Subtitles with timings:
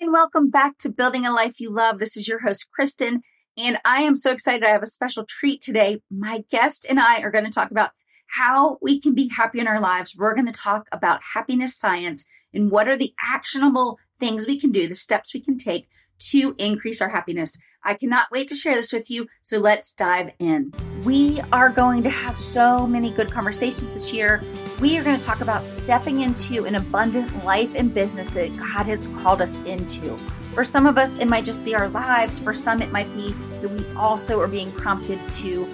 [0.00, 1.98] and welcome back to Building a Life You Love.
[1.98, 3.20] This is your host, Kristen,
[3.56, 4.62] and I am so excited.
[4.62, 6.00] I have a special treat today.
[6.08, 7.90] My guest and I are going to talk about
[8.28, 10.14] how we can be happy in our lives.
[10.16, 12.24] We're going to talk about happiness science
[12.54, 15.88] and what are the actionable things we can do, the steps we can take
[16.30, 17.58] to increase our happiness.
[17.88, 19.28] I cannot wait to share this with you.
[19.40, 20.74] So let's dive in.
[21.04, 24.42] We are going to have so many good conversations this year.
[24.78, 28.84] We are going to talk about stepping into an abundant life and business that God
[28.84, 30.14] has called us into.
[30.52, 32.38] For some of us, it might just be our lives.
[32.38, 33.32] For some, it might be
[33.62, 35.66] that we also are being prompted to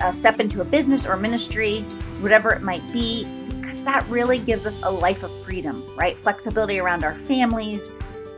[0.00, 1.80] uh, step into a business or ministry,
[2.22, 3.26] whatever it might be,
[3.60, 6.16] because that really gives us a life of freedom, right?
[6.16, 7.90] Flexibility around our families,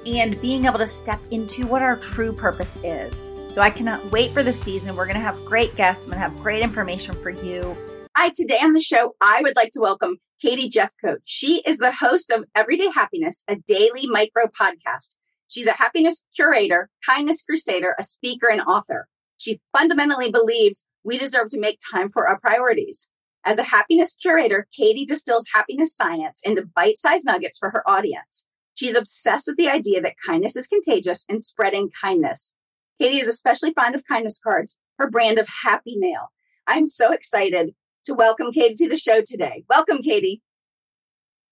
[0.06, 3.22] and being able to step into what our true purpose is.
[3.50, 4.96] So I cannot wait for the season.
[4.96, 6.06] We're going to have great guests.
[6.06, 7.76] I'm going to have great information for you.
[8.16, 11.18] Hi, today on the show, I would like to welcome Katie Jeffcoat.
[11.24, 15.16] She is the host of Everyday Happiness, a daily micro podcast.
[15.48, 19.06] She's a happiness curator, kindness crusader, a speaker, and author.
[19.36, 23.08] She fundamentally believes we deserve to make time for our priorities.
[23.44, 28.46] As a happiness curator, Katie distills happiness science into bite sized nuggets for her audience.
[28.74, 32.52] She's obsessed with the idea that kindness is contagious and spreading kindness.
[33.00, 36.32] Katie is especially fond of kindness cards, her brand of happy mail.
[36.66, 39.64] I'm so excited to welcome Katie to the show today.
[39.68, 40.42] Welcome, Katie.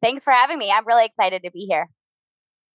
[0.02, 0.70] Thanks for having me.
[0.70, 1.88] I'm really excited to be here.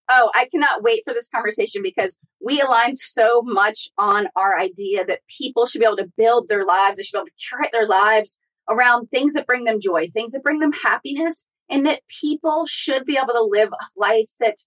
[0.08, 5.04] Oh, I cannot wait for this conversation because we align so much on our idea
[5.06, 7.72] that people should be able to build their lives, they should be able to curate
[7.72, 8.38] their lives
[8.70, 13.06] around things that bring them joy, things that bring them happiness, and that people should
[13.06, 14.58] be able to live a life that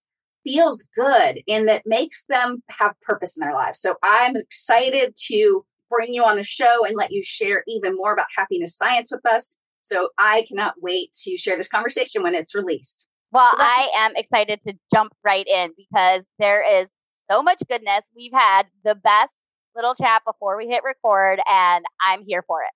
[0.44, 3.80] feels good and that makes them have purpose in their lives.
[3.80, 8.12] So I'm excited to bring you on the show and let you share even more
[8.12, 9.56] about happiness science with us.
[9.82, 13.06] So I cannot wait to share this conversation when it's released.
[13.30, 18.06] Well, so I am excited to jump right in because there is so much goodness.
[18.16, 19.38] We've had the best
[19.74, 22.70] little chat before we hit record, and I'm here for it.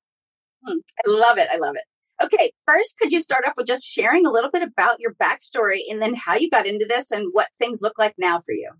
[0.64, 1.48] Hmm, I love it.
[1.52, 1.82] I love it.
[2.22, 5.80] Okay, first, could you start off with just sharing a little bit about your backstory
[5.88, 8.70] and then how you got into this and what things look like now for you?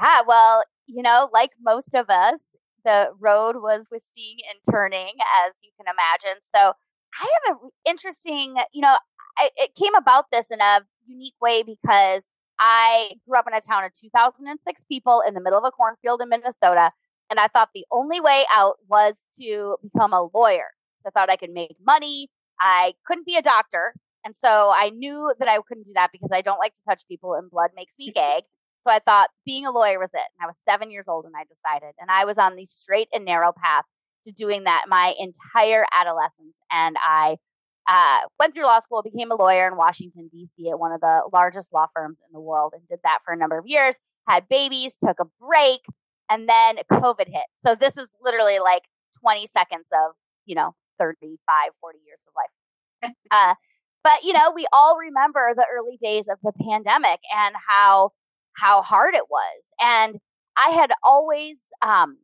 [0.00, 2.54] Yeah, well, you know, like most of us,
[2.84, 5.14] the road was twisting and turning,
[5.46, 6.40] as you can imagine.
[6.42, 6.72] So
[7.20, 8.96] I have an interesting, you know,
[9.38, 13.60] I, it came about this in a unique way because I grew up in a
[13.60, 16.90] town of 2006 people in the middle of a cornfield in Minnesota.
[17.30, 20.70] And I thought the only way out was to become a lawyer.
[21.00, 22.28] So I thought I could make money,
[22.62, 23.94] I couldn't be a doctor.
[24.24, 27.02] And so I knew that I couldn't do that because I don't like to touch
[27.08, 28.44] people and blood makes me gag.
[28.82, 30.28] So I thought being a lawyer was it.
[30.38, 31.94] And I was seven years old and I decided.
[32.00, 33.84] And I was on the straight and narrow path
[34.24, 36.56] to doing that my entire adolescence.
[36.70, 37.36] And I
[37.88, 40.70] uh, went through law school, became a lawyer in Washington, D.C.
[40.70, 43.36] at one of the largest law firms in the world and did that for a
[43.36, 43.96] number of years,
[44.28, 45.80] had babies, took a break,
[46.30, 47.46] and then COVID hit.
[47.56, 48.82] So this is literally like
[49.20, 50.12] 20 seconds of,
[50.46, 51.38] you know, 35,
[51.80, 53.14] 40 years of life.
[53.30, 53.54] uh,
[54.04, 58.10] but you know, we all remember the early days of the pandemic and how
[58.54, 59.72] how hard it was.
[59.80, 60.18] And
[60.56, 62.18] I had always um,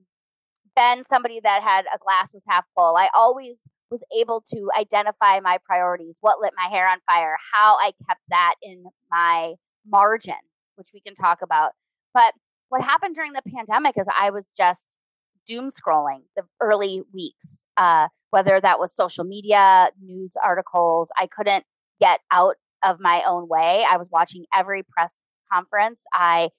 [0.76, 2.96] been somebody that had a glass was half full.
[2.96, 7.76] I always was able to identify my priorities, what lit my hair on fire, how
[7.80, 9.54] I kept that in my
[9.86, 10.34] margin,
[10.76, 11.72] which we can talk about.
[12.12, 12.34] But
[12.68, 14.98] what happened during the pandemic is I was just
[15.46, 17.64] doom scrolling the early weeks.
[17.76, 21.10] Uh, whether that was social media, news articles.
[21.16, 21.64] I couldn't
[22.00, 23.84] get out of my own way.
[23.88, 25.20] I was watching every press
[25.52, 26.02] conference.
[26.12, 26.50] I,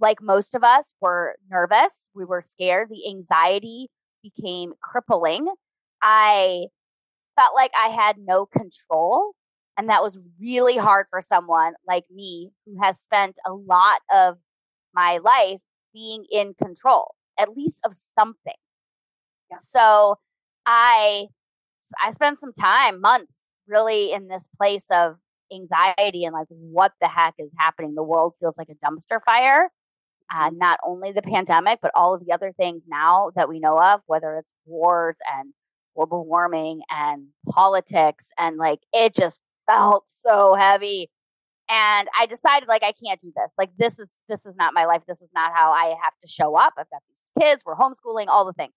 [0.00, 2.08] like most of us, were nervous.
[2.14, 2.88] We were scared.
[2.90, 3.88] The anxiety
[4.22, 5.48] became crippling.
[6.02, 6.66] I
[7.36, 9.32] felt like I had no control.
[9.78, 14.36] And that was really hard for someone like me who has spent a lot of
[14.94, 15.60] my life
[15.94, 18.52] being in control, at least of something.
[19.50, 19.56] Yeah.
[19.58, 20.16] So
[20.66, 21.26] I
[22.02, 25.16] I spent some time, months, really in this place of
[25.52, 27.94] anxiety and like what the heck is happening.
[27.94, 29.70] The world feels like a dumpster fire.
[30.32, 30.58] Uh, mm-hmm.
[30.58, 34.00] not only the pandemic, but all of the other things now that we know of,
[34.06, 35.52] whether it's wars and
[35.94, 41.10] global warming and politics, and like it just felt so heavy.
[41.68, 43.52] And I decided like I can't do this.
[43.58, 45.02] Like this is this is not my life.
[45.06, 46.74] This is not how I have to show up.
[46.78, 47.62] I've got these kids.
[47.66, 48.72] We're homeschooling, all the things.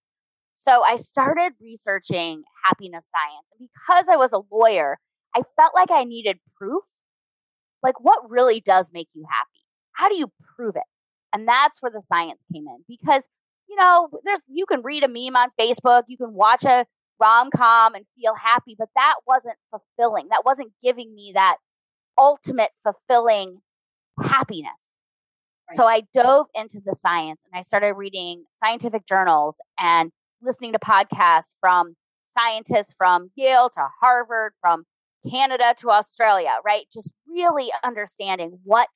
[0.56, 3.50] So I started researching happiness science.
[3.60, 5.00] And because I was a lawyer,
[5.36, 6.84] I felt like I needed proof.
[7.84, 9.66] Like, what really does make you happy?
[9.92, 10.84] How do you prove it?
[11.34, 13.24] And that's where the science came in because,
[13.68, 16.86] you know, there's, you can read a meme on Facebook, you can watch a
[17.20, 20.30] rom com and feel happy, but that wasn't fulfilling.
[20.30, 21.58] That wasn't giving me that
[22.18, 23.60] ultimate fulfilling
[24.24, 25.00] happiness.
[25.70, 25.76] Right.
[25.78, 30.12] So I dove into the science and I started reading scientific journals and
[30.46, 34.86] listening to podcasts from scientists from Yale to Harvard, from
[35.30, 36.86] Canada to Australia, right?
[36.94, 38.90] Just really understanding what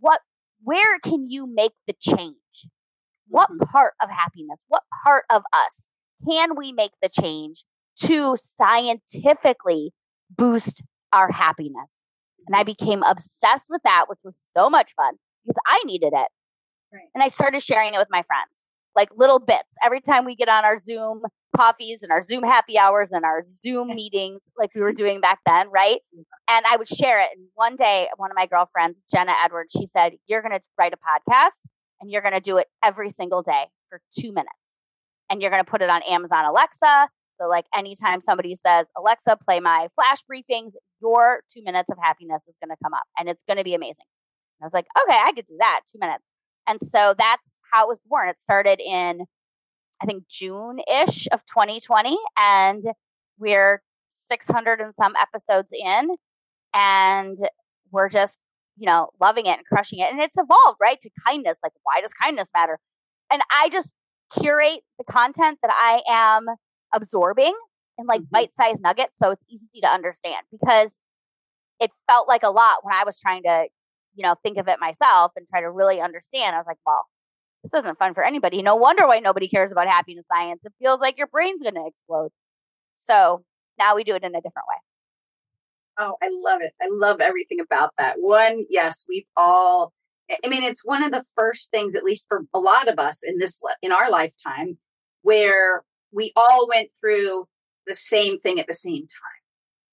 [0.00, 0.20] what
[0.62, 2.36] where can you make the change?
[3.28, 3.64] What mm-hmm.
[3.70, 5.88] part of happiness, what part of us
[6.28, 7.64] can we make the change
[8.04, 9.92] to scientifically
[10.30, 10.82] boost
[11.12, 12.02] our happiness?
[12.46, 15.14] And I became obsessed with that, which was so much fun
[15.44, 16.28] because I needed it.
[16.92, 17.08] Right.
[17.14, 18.64] And I started sharing it with my friends,
[18.94, 19.74] like little bits.
[19.82, 21.22] Every time we get on our Zoom
[21.56, 25.40] coffees and our Zoom happy hours and our Zoom meetings, like we were doing back
[25.46, 26.00] then, right?
[26.48, 27.28] And I would share it.
[27.36, 30.92] And one day, one of my girlfriends, Jenna Edwards, she said, You're going to write
[30.92, 31.68] a podcast
[32.00, 34.50] and you're going to do it every single day for two minutes.
[35.30, 37.08] And you're going to put it on Amazon Alexa.
[37.40, 42.46] So, like anytime somebody says, Alexa, play my flash briefings, your two minutes of happiness
[42.46, 44.04] is going to come up and it's going to be amazing.
[44.60, 46.22] I was like, okay, I could do that, two minutes.
[46.66, 48.28] And so that's how it was born.
[48.28, 49.26] It started in,
[50.00, 52.16] I think, June ish of 2020.
[52.38, 52.84] And
[53.38, 56.16] we're 600 and some episodes in.
[56.74, 57.38] And
[57.90, 58.38] we're just,
[58.76, 60.10] you know, loving it and crushing it.
[60.10, 61.00] And it's evolved, right?
[61.00, 61.58] To kindness.
[61.62, 62.78] Like, why does kindness matter?
[63.30, 63.94] And I just
[64.38, 66.46] curate the content that I am
[66.94, 67.54] absorbing
[67.98, 68.30] in like mm-hmm.
[68.32, 69.18] bite sized nuggets.
[69.22, 70.98] So it's easy to understand because
[71.80, 73.66] it felt like a lot when I was trying to
[74.14, 76.54] you know, think of it myself and try to really understand.
[76.54, 77.06] I was like, well,
[77.62, 78.62] this isn't fun for anybody.
[78.62, 80.60] No wonder why nobody cares about happiness science.
[80.64, 82.30] It feels like your brain's going to explode.
[82.96, 83.44] So
[83.78, 84.76] now we do it in a different way.
[85.98, 86.72] Oh, I love it.
[86.80, 88.16] I love everything about that.
[88.18, 89.92] One, yes, we've all,
[90.44, 93.22] I mean, it's one of the first things, at least for a lot of us
[93.22, 94.78] in this, in our lifetime,
[95.22, 97.46] where we all went through
[97.86, 99.40] the same thing at the same time,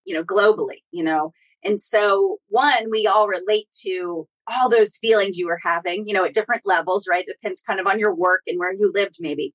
[0.05, 1.33] you know, globally, you know,
[1.63, 6.25] and so, one, we all relate to all those feelings you were having, you know,
[6.25, 7.25] at different levels, right?
[7.27, 9.53] It depends kind of on your work and where you lived, maybe.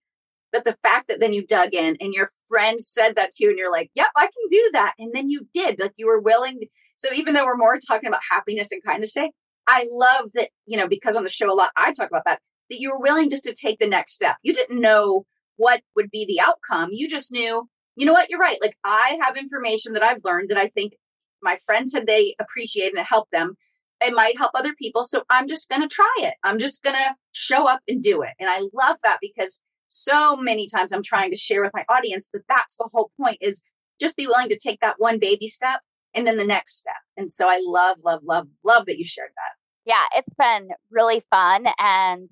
[0.53, 3.51] But the fact that then you dug in and your friend said that to you,
[3.51, 4.93] and you're like, yep, I can do that.
[4.99, 6.61] And then you did, like you were willing.
[6.97, 9.33] So, even though we're more talking about happiness and kindness today,
[9.67, 12.41] I love that, you know, because on the show a lot, I talk about that,
[12.71, 14.37] that you were willing just to take the next step.
[14.43, 15.25] You didn't know
[15.57, 16.91] what would be the outcome.
[16.93, 17.67] You just knew,
[17.97, 18.59] you know what, you're right.
[18.61, 20.95] Like I have information that I've learned that I think
[21.45, 23.57] my friends said they appreciate and it helped them.
[24.01, 25.05] It might help other people.
[25.05, 26.35] So I'm just going to try it.
[26.43, 28.31] I'm just going to show up and do it.
[28.41, 32.31] And I love that because so many times I'm trying to share with my audience
[32.33, 33.63] that that's the whole point is
[34.01, 35.81] just be willing to take that one baby step
[36.15, 36.95] and then the next step.
[37.17, 39.53] And so I love, love, love, love that you shared that.
[39.85, 41.67] Yeah, it's been really fun.
[41.79, 42.29] And,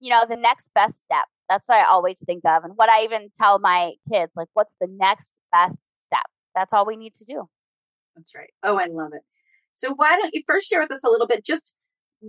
[0.00, 2.64] you know, the next best step, that's what I always think of.
[2.64, 6.26] And what I even tell my kids, like, what's the next best step?
[6.54, 7.48] That's all we need to do.
[8.16, 8.50] That's right.
[8.62, 9.22] Oh, I love it.
[9.74, 11.44] So why don't you first share with us a little bit?
[11.44, 11.74] Just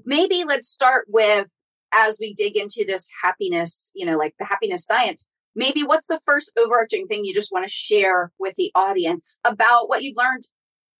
[0.05, 1.47] maybe let's start with
[1.93, 5.25] as we dig into this happiness, you know, like the happiness science.
[5.55, 9.89] Maybe what's the first overarching thing you just want to share with the audience about
[9.89, 10.47] what you've learned,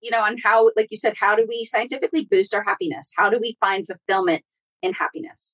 [0.01, 3.11] you know, and how, like you said, how do we scientifically boost our happiness?
[3.15, 4.43] How do we find fulfillment
[4.81, 5.53] in happiness?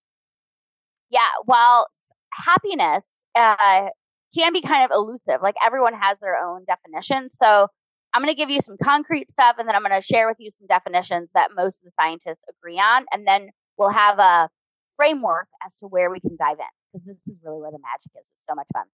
[1.09, 1.87] Yeah, well,
[2.31, 3.89] happiness uh,
[4.35, 5.41] can be kind of elusive.
[5.41, 7.29] Like everyone has their own definition.
[7.29, 7.67] So
[8.13, 10.37] I'm going to give you some concrete stuff and then I'm going to share with
[10.39, 13.05] you some definitions that most of the scientists agree on.
[13.11, 14.49] And then we'll have a
[14.95, 18.11] framework as to where we can dive in because this is really where the magic
[18.19, 18.29] is.
[18.37, 18.85] It's so much fun.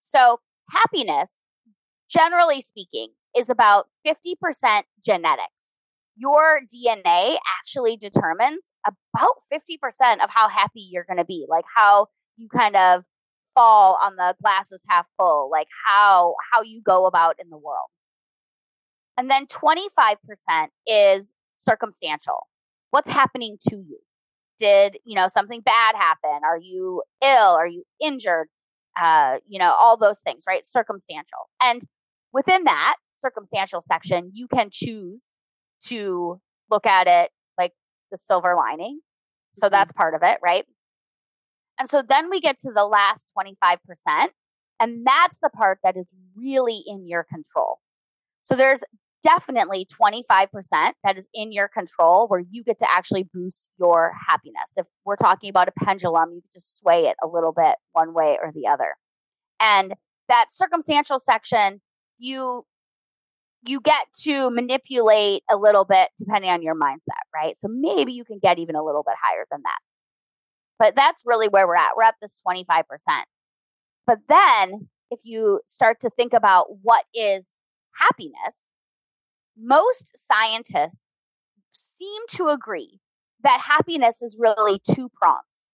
[0.00, 0.40] So,
[0.70, 1.42] happiness,
[2.10, 5.76] generally speaking, is about 50% genetics.
[6.16, 12.06] Your DNA actually determines about 50% of how happy you're going to be, like how
[12.36, 13.02] you kind of
[13.54, 17.88] fall on the glasses half full, like how how you go about in the world.
[19.16, 19.86] And then 25%
[20.86, 22.48] is circumstantial.
[22.90, 23.98] What's happening to you?
[24.58, 26.40] Did, you know, something bad happen?
[26.44, 27.54] Are you ill?
[27.54, 28.48] Are you injured?
[29.00, 30.64] Uh, you know, all those things, right?
[30.66, 31.48] Circumstantial.
[31.60, 31.82] And
[32.32, 35.20] within that circumstantial section, you can choose
[35.86, 36.40] to
[36.70, 37.72] look at it like
[38.10, 39.00] the silver lining.
[39.54, 39.72] So mm-hmm.
[39.72, 40.64] that's part of it, right?
[41.78, 43.78] And so then we get to the last 25%,
[44.78, 46.06] and that's the part that is
[46.36, 47.78] really in your control.
[48.42, 48.84] So there's
[49.24, 54.70] definitely 25% that is in your control where you get to actually boost your happiness.
[54.76, 58.12] If we're talking about a pendulum, you get to sway it a little bit one
[58.12, 58.94] way or the other.
[59.60, 59.94] And
[60.28, 61.80] that circumstantial section,
[62.18, 62.64] you
[63.66, 67.56] you get to manipulate a little bit depending on your mindset, right?
[67.60, 69.78] So maybe you can get even a little bit higher than that.
[70.78, 71.92] But that's really where we're at.
[71.96, 72.82] We're at this 25%.
[74.06, 77.46] But then if you start to think about what is
[77.98, 78.54] happiness,
[79.58, 81.02] most scientists
[81.72, 83.00] seem to agree
[83.42, 85.68] that happiness is really two prongs.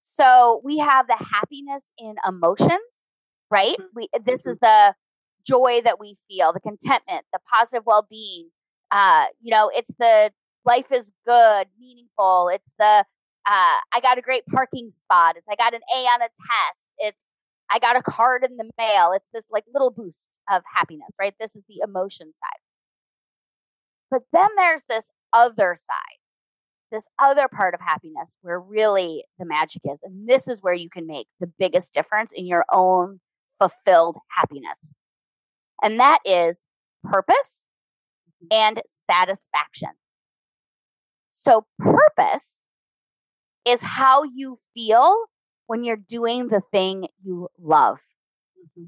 [0.00, 3.06] So we have the happiness in emotions,
[3.50, 3.76] right?
[3.78, 3.96] Mm-hmm.
[3.96, 4.50] We this mm-hmm.
[4.50, 4.94] is the
[5.46, 8.50] joy that we feel, the contentment, the positive well-being.
[8.90, 10.30] Uh, you know, it's the
[10.64, 12.50] life is good, meaningful.
[12.52, 13.04] It's the
[13.48, 15.36] uh, I got a great parking spot.
[15.36, 16.88] It's I got an A on a test.
[16.98, 17.30] It's
[17.70, 19.12] I got a card in the mail.
[19.14, 21.34] It's this like little boost of happiness, right?
[21.38, 22.60] This is the emotion side.
[24.10, 26.20] But then there's this other side,
[26.92, 30.00] this other part of happiness where really the magic is.
[30.02, 33.20] And this is where you can make the biggest difference in your own
[33.58, 34.94] fulfilled happiness.
[35.82, 36.66] And that is
[37.04, 37.66] purpose
[38.50, 39.90] and satisfaction.
[41.28, 42.64] So, purpose
[43.66, 45.16] is how you feel
[45.66, 47.98] when you're doing the thing you love.
[48.78, 48.84] Mm-hmm.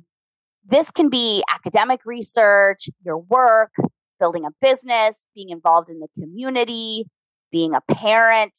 [0.64, 3.72] This can be academic research, your work,
[4.18, 7.06] building a business, being involved in the community,
[7.50, 8.58] being a parent,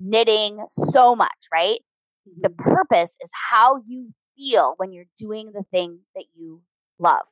[0.00, 1.80] knitting, so much, right?
[2.28, 2.42] Mm-hmm.
[2.42, 6.62] The purpose is how you feel when you're doing the thing that you
[6.98, 7.24] love.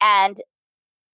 [0.00, 0.36] And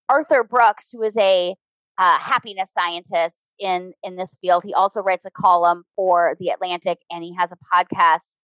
[0.09, 1.57] Arthur Brooks, who is a
[1.99, 4.65] uh, happiness scientist in in this field.
[4.65, 8.37] He also writes a column for the Atlantic, and he has a podcast.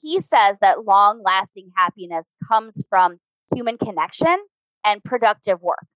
[0.00, 3.18] He says that long lasting happiness comes from
[3.54, 4.36] human connection
[4.84, 5.86] and productive work.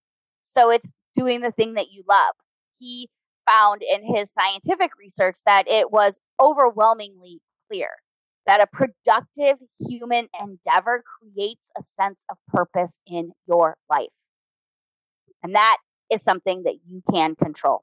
[0.47, 2.35] So it's doing the thing that you love.
[2.79, 3.09] He
[3.49, 7.89] found in his scientific research that it was overwhelmingly clear
[8.47, 14.07] that a productive human endeavor creates a sense of purpose in your life.
[15.43, 15.79] And that
[16.11, 17.83] is something that you can control.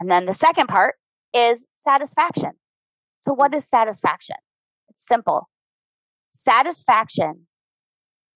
[0.00, 0.96] And then the second part
[1.32, 2.52] is satisfaction.
[3.22, 4.36] So what is satisfaction?
[4.88, 5.48] It's simple.
[6.32, 7.46] Satisfaction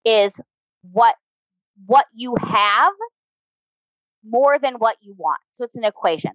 [0.04, 0.40] is
[0.82, 1.16] what,
[1.86, 2.92] what you have
[4.24, 5.40] more than what you want.
[5.52, 6.32] So it's an equation.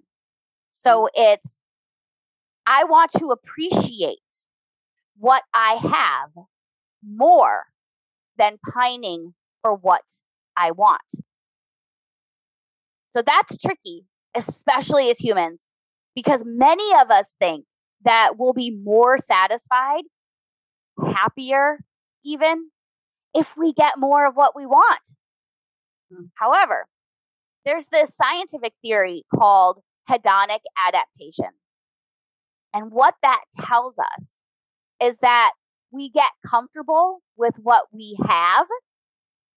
[0.70, 1.08] So mm.
[1.14, 1.60] it's,
[2.66, 4.44] I want to appreciate
[5.18, 6.44] what I have
[7.06, 7.66] more
[8.36, 10.02] than pining for what
[10.56, 11.22] I want.
[13.08, 14.04] So that's tricky,
[14.36, 15.70] especially as humans,
[16.14, 17.64] because many of us think
[18.04, 20.02] that we'll be more satisfied,
[20.98, 21.78] happier,
[22.24, 22.70] even
[23.34, 25.00] if we get more of what we want.
[26.12, 26.26] Hmm.
[26.34, 26.86] However,
[27.64, 31.50] there's this scientific theory called hedonic adaptation.
[32.72, 34.32] And what that tells us
[35.02, 35.52] is that
[35.90, 38.66] we get comfortable with what we have.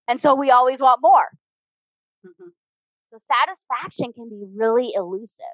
[0.07, 1.29] And so we always want more.
[2.25, 2.49] Mm-hmm.
[3.11, 5.45] So satisfaction can be really elusive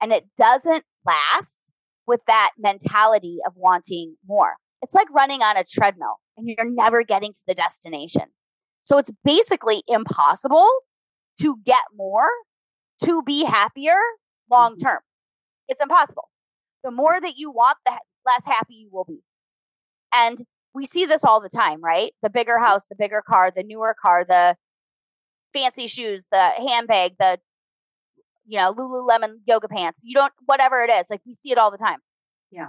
[0.00, 1.70] and it doesn't last
[2.06, 4.54] with that mentality of wanting more.
[4.82, 8.24] It's like running on a treadmill and you're never getting to the destination.
[8.84, 10.68] So it's basically impossible
[11.40, 12.28] to get more,
[13.02, 13.96] to be happier
[14.50, 14.86] long mm-hmm.
[14.86, 14.98] term.
[15.68, 16.28] It's impossible.
[16.84, 17.92] The more that you want, the
[18.26, 19.20] less happy you will be.
[20.12, 22.12] And we see this all the time, right?
[22.22, 22.64] The bigger mm-hmm.
[22.64, 24.56] house, the bigger car, the newer car, the
[25.54, 27.38] fancy shoes, the handbag, the
[28.46, 30.02] you know, Lululemon yoga pants.
[30.04, 31.06] You don't whatever it is.
[31.08, 32.00] Like we see it all the time.
[32.50, 32.68] Yeah.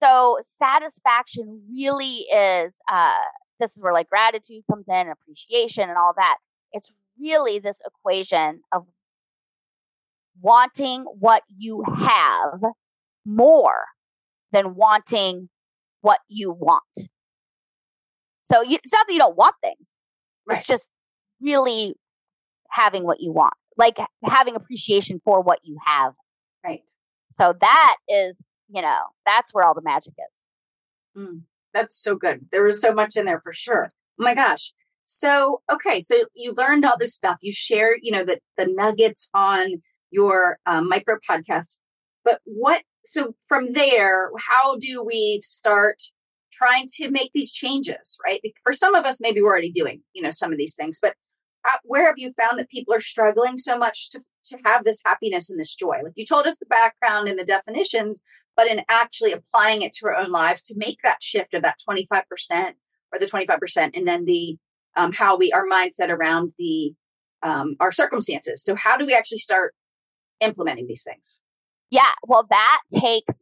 [0.00, 3.24] So satisfaction really is uh
[3.58, 6.36] this is where like gratitude comes in, appreciation and all that.
[6.72, 8.86] It's really this equation of
[10.40, 12.60] wanting what you have
[13.24, 13.86] more
[14.52, 15.48] than wanting
[16.00, 16.82] what you want.
[18.40, 19.88] So you, it's not that you don't want things.
[20.46, 20.58] Right.
[20.58, 20.90] It's just
[21.40, 21.94] really
[22.70, 26.14] having what you want, like having appreciation for what you have.
[26.64, 26.82] Right.
[27.30, 31.22] So that is, you know, that's where all the magic is.
[31.22, 31.42] Mm,
[31.78, 32.46] that's so good.
[32.50, 33.92] There was so much in there for sure.
[34.20, 34.72] Oh my gosh.
[35.06, 36.00] So, okay.
[36.00, 37.38] So you learned all this stuff.
[37.40, 41.76] You shared, you know, the, the nuggets on your um, micro podcast.
[42.24, 46.02] But what, so from there, how do we start
[46.52, 48.40] trying to make these changes, right?
[48.64, 51.14] For some of us, maybe we're already doing, you know, some of these things, but
[51.84, 55.50] where have you found that people are struggling so much to, to have this happiness
[55.50, 55.98] and this joy?
[56.02, 58.20] Like you told us the background and the definitions,
[58.58, 61.76] but in actually applying it to our own lives to make that shift of that
[61.88, 62.22] 25%
[63.12, 64.58] or the 25% and then the
[64.96, 66.92] um, how we our mindset around the
[67.42, 68.62] um, our circumstances.
[68.62, 69.74] So how do we actually start
[70.40, 71.40] implementing these things?
[71.88, 73.40] Yeah, well, that takes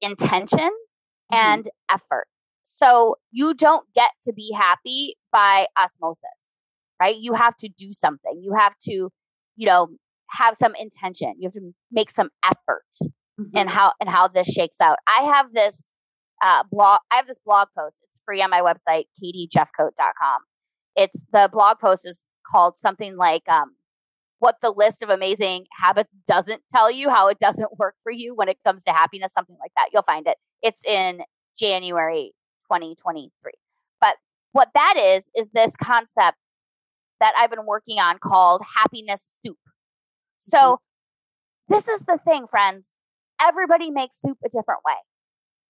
[0.00, 1.36] intention mm-hmm.
[1.36, 2.28] and effort.
[2.62, 6.44] So you don't get to be happy by osmosis
[7.00, 7.16] right?
[7.18, 8.40] You have to do something.
[8.42, 9.10] You have to,
[9.56, 9.88] you know,
[10.30, 11.34] have some intention.
[11.38, 12.84] You have to make some effort
[13.40, 13.56] mm-hmm.
[13.56, 14.98] in how and how this shakes out.
[15.06, 15.94] I have this
[16.42, 17.00] uh, blog.
[17.10, 17.98] I have this blog post.
[18.04, 20.40] It's free on my website, katiejeffcoat.com.
[20.96, 23.76] It's the blog post is called something like um,
[24.38, 28.34] what the list of amazing habits doesn't tell you, how it doesn't work for you
[28.34, 29.88] when it comes to happiness, something like that.
[29.92, 30.36] You'll find it.
[30.62, 31.20] It's in
[31.58, 32.32] January
[32.70, 33.52] 2023.
[34.00, 34.16] But
[34.52, 36.38] what that is, is this concept
[37.20, 39.56] that I've been working on called happiness soup.
[40.38, 41.74] So, mm-hmm.
[41.74, 42.96] this is the thing, friends.
[43.46, 44.94] Everybody makes soup a different way.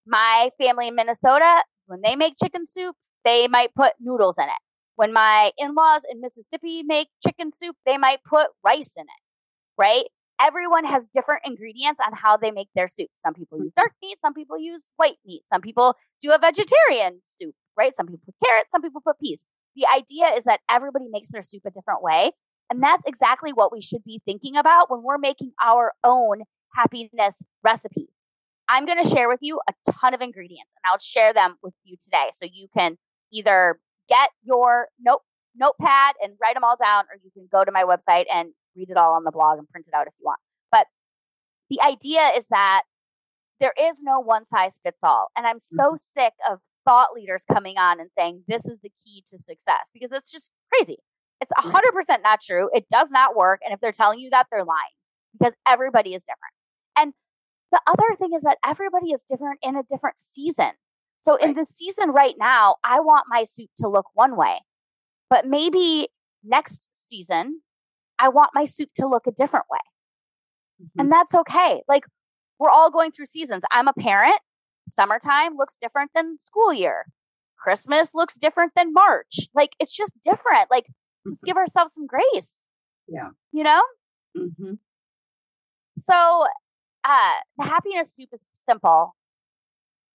[0.06, 4.62] My family in Minnesota, when they make chicken soup, they might put noodles in it.
[4.96, 9.22] When my in laws in Mississippi make chicken soup, they might put rice in it,
[9.76, 10.04] right?
[10.40, 13.08] Everyone has different ingredients on how they make their soup.
[13.18, 17.20] Some people use dark meat, some people use white meat, some people do a vegetarian
[17.24, 17.94] soup, right?
[17.96, 19.42] Some people put carrots, some people put peas.
[19.74, 22.32] The idea is that everybody makes their soup a different way.
[22.70, 26.42] And that's exactly what we should be thinking about when we're making our own
[26.74, 28.08] happiness recipe.
[28.68, 31.74] I'm going to share with you a ton of ingredients and I'll share them with
[31.84, 32.96] you today so you can
[33.32, 33.78] either
[34.08, 35.22] get your note
[35.56, 38.90] notepad and write them all down, or you can go to my website and read
[38.90, 40.40] it all on the blog and print it out if you want.
[40.70, 40.86] But
[41.70, 42.82] the idea is that
[43.60, 45.28] there is no one size fits all.
[45.36, 46.20] And I'm so mm-hmm.
[46.20, 50.10] sick of thought leaders coming on and saying this is the key to success because
[50.12, 50.98] it's just crazy.
[51.40, 52.68] It's 100% not true.
[52.72, 53.60] It does not work.
[53.64, 54.94] And if they're telling you that, they're lying
[55.38, 56.54] because everybody is different.
[57.74, 60.70] The other thing is that everybody is different in a different season.
[61.22, 61.42] So right.
[61.42, 64.60] in the season right now, I want my soup to look one way,
[65.28, 66.06] but maybe
[66.44, 67.62] next season,
[68.16, 69.80] I want my soup to look a different way.
[70.80, 71.00] Mm-hmm.
[71.00, 71.82] And that's okay.
[71.88, 72.04] Like
[72.60, 73.64] we're all going through seasons.
[73.72, 74.38] I'm a parent.
[74.86, 77.06] Summertime looks different than school year.
[77.58, 79.48] Christmas looks different than March.
[79.52, 80.70] Like it's just different.
[80.70, 81.30] Like mm-hmm.
[81.30, 82.54] let's give ourselves some grace.
[83.08, 83.30] Yeah.
[83.50, 83.82] You know?
[84.36, 84.74] Mm-hmm.
[85.98, 86.44] So
[87.04, 89.14] uh, the happiness soup is simple.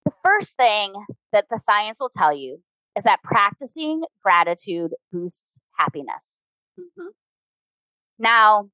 [0.05, 0.93] The first thing
[1.31, 2.61] that the science will tell you
[2.97, 6.41] is that practicing gratitude boosts happiness.
[6.79, 7.09] Mm-hmm.
[8.17, 8.69] Now,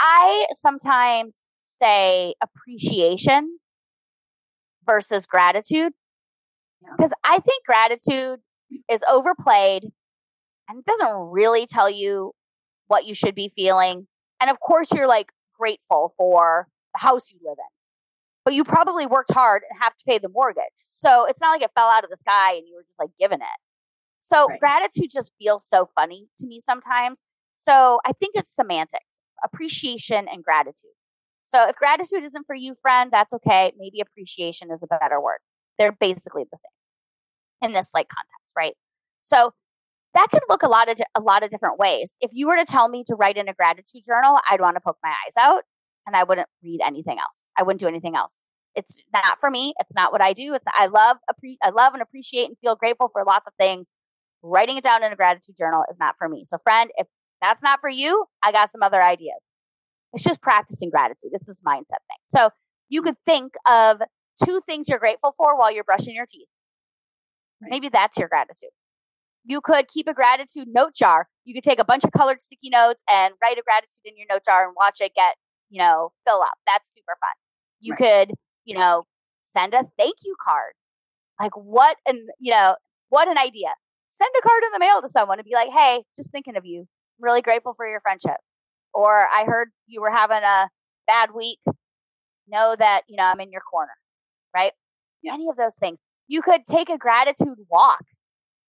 [0.00, 3.58] I sometimes say appreciation
[4.84, 5.92] versus gratitude
[6.96, 7.30] because yeah.
[7.32, 8.40] I think gratitude
[8.90, 9.84] is overplayed
[10.68, 12.32] and it doesn't really tell you
[12.88, 14.06] what you should be feeling.
[14.40, 17.76] And of course, you're like grateful for the house you live in
[18.46, 20.62] but you probably worked hard and have to pay the mortgage.
[20.86, 23.10] So it's not like it fell out of the sky and you were just like
[23.18, 23.58] given it.
[24.20, 24.60] So right.
[24.60, 27.22] gratitude just feels so funny to me sometimes.
[27.56, 30.94] So I think it's semantics, appreciation and gratitude.
[31.42, 33.72] So if gratitude isn't for you, friend, that's okay.
[33.76, 35.38] Maybe appreciation is a better word.
[35.76, 38.74] They're basically the same in this like context, right?
[39.22, 39.54] So
[40.16, 42.16] that could look a lot of a lot of different ways.
[42.20, 44.80] If you were to tell me to write in a gratitude journal, I'd want to
[44.80, 45.62] poke my eyes out
[46.06, 47.48] and I wouldn't read anything else.
[47.56, 48.34] I wouldn't do anything else.
[48.74, 49.74] It's not for me.
[49.78, 50.54] It's not what I do.
[50.54, 51.18] It's I love
[51.62, 53.92] I love and appreciate and feel grateful for lots of things.
[54.42, 56.44] Writing it down in a gratitude journal is not for me.
[56.46, 57.06] So friend, if
[57.42, 59.40] that's not for you, I got some other ideas.
[60.14, 61.30] It's just practicing gratitude.
[61.32, 62.22] It's this mindset thing.
[62.26, 62.50] So
[62.88, 64.00] you could think of
[64.42, 66.48] two things you're grateful for while you're brushing your teeth.
[67.60, 67.70] Right.
[67.70, 68.70] Maybe that's your gratitude.
[69.46, 71.28] You could keep a gratitude note jar.
[71.44, 74.26] You could take a bunch of colored sticky notes and write a gratitude in your
[74.28, 75.36] note jar and watch it get
[75.70, 76.54] you know, fill up.
[76.66, 77.36] That's super fun.
[77.80, 78.26] You right.
[78.26, 79.04] could, you know,
[79.42, 80.72] send a thank you card.
[81.40, 82.76] Like what and you know,
[83.08, 83.74] what an idea.
[84.08, 86.64] Send a card in the mail to someone and be like, hey, just thinking of
[86.64, 86.80] you.
[86.80, 88.38] I'm really grateful for your friendship.
[88.94, 90.68] Or I heard you were having a
[91.06, 91.58] bad week.
[92.48, 93.92] Know that, you know, I'm in your corner.
[94.54, 94.72] Right?
[95.22, 95.34] Yeah.
[95.34, 95.98] Any of those things.
[96.28, 98.04] You could take a gratitude walk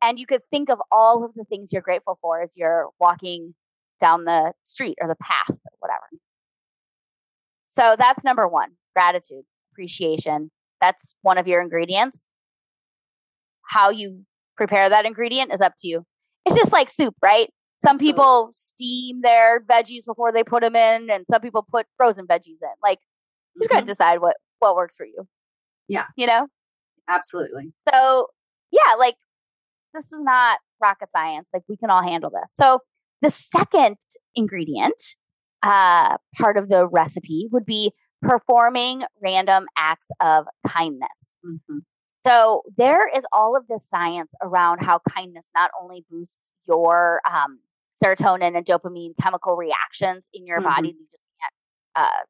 [0.01, 3.55] and you could think of all of the things you're grateful for as you're walking
[3.99, 6.07] down the street or the path or whatever.
[7.67, 10.51] So that's number one gratitude, appreciation.
[10.81, 12.29] That's one of your ingredients.
[13.69, 16.03] How you prepare that ingredient is up to you.
[16.45, 17.49] It's just like soup, right?
[17.77, 22.25] Some people steam their veggies before they put them in, and some people put frozen
[22.25, 22.73] veggies in.
[22.81, 22.99] Like,
[23.53, 23.77] you just mm-hmm.
[23.77, 25.27] got to decide what what works for you.
[25.88, 26.47] Yeah, you know,
[27.07, 27.73] absolutely.
[27.93, 28.27] So,
[28.71, 29.15] yeah, like
[29.93, 31.50] this is not rocket science.
[31.54, 32.54] Like, we can all handle this.
[32.54, 32.80] So,
[33.21, 33.97] the second
[34.36, 35.02] ingredient
[35.63, 41.38] uh, part of the recipe would be performing random acts of kindness.
[41.45, 41.80] Mm-hmm.
[42.26, 47.60] So there is all of this science around how kindness not only boosts your um,
[48.04, 50.67] serotonin and dopamine chemical reactions in your mm-hmm.
[50.67, 52.23] body, you just can't, uh,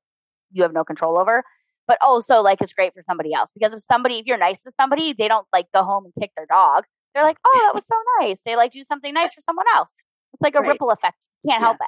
[0.51, 1.43] you have no control over,
[1.87, 4.71] but also like it's great for somebody else because if somebody, if you're nice to
[4.71, 6.83] somebody, they don't like go home and kick their dog.
[7.17, 8.41] They're like, oh, that was so nice.
[8.45, 9.95] They like do something nice for someone else.
[10.33, 10.69] It's like a right.
[10.69, 11.25] ripple effect.
[11.43, 11.65] You can't yeah.
[11.65, 11.87] help it.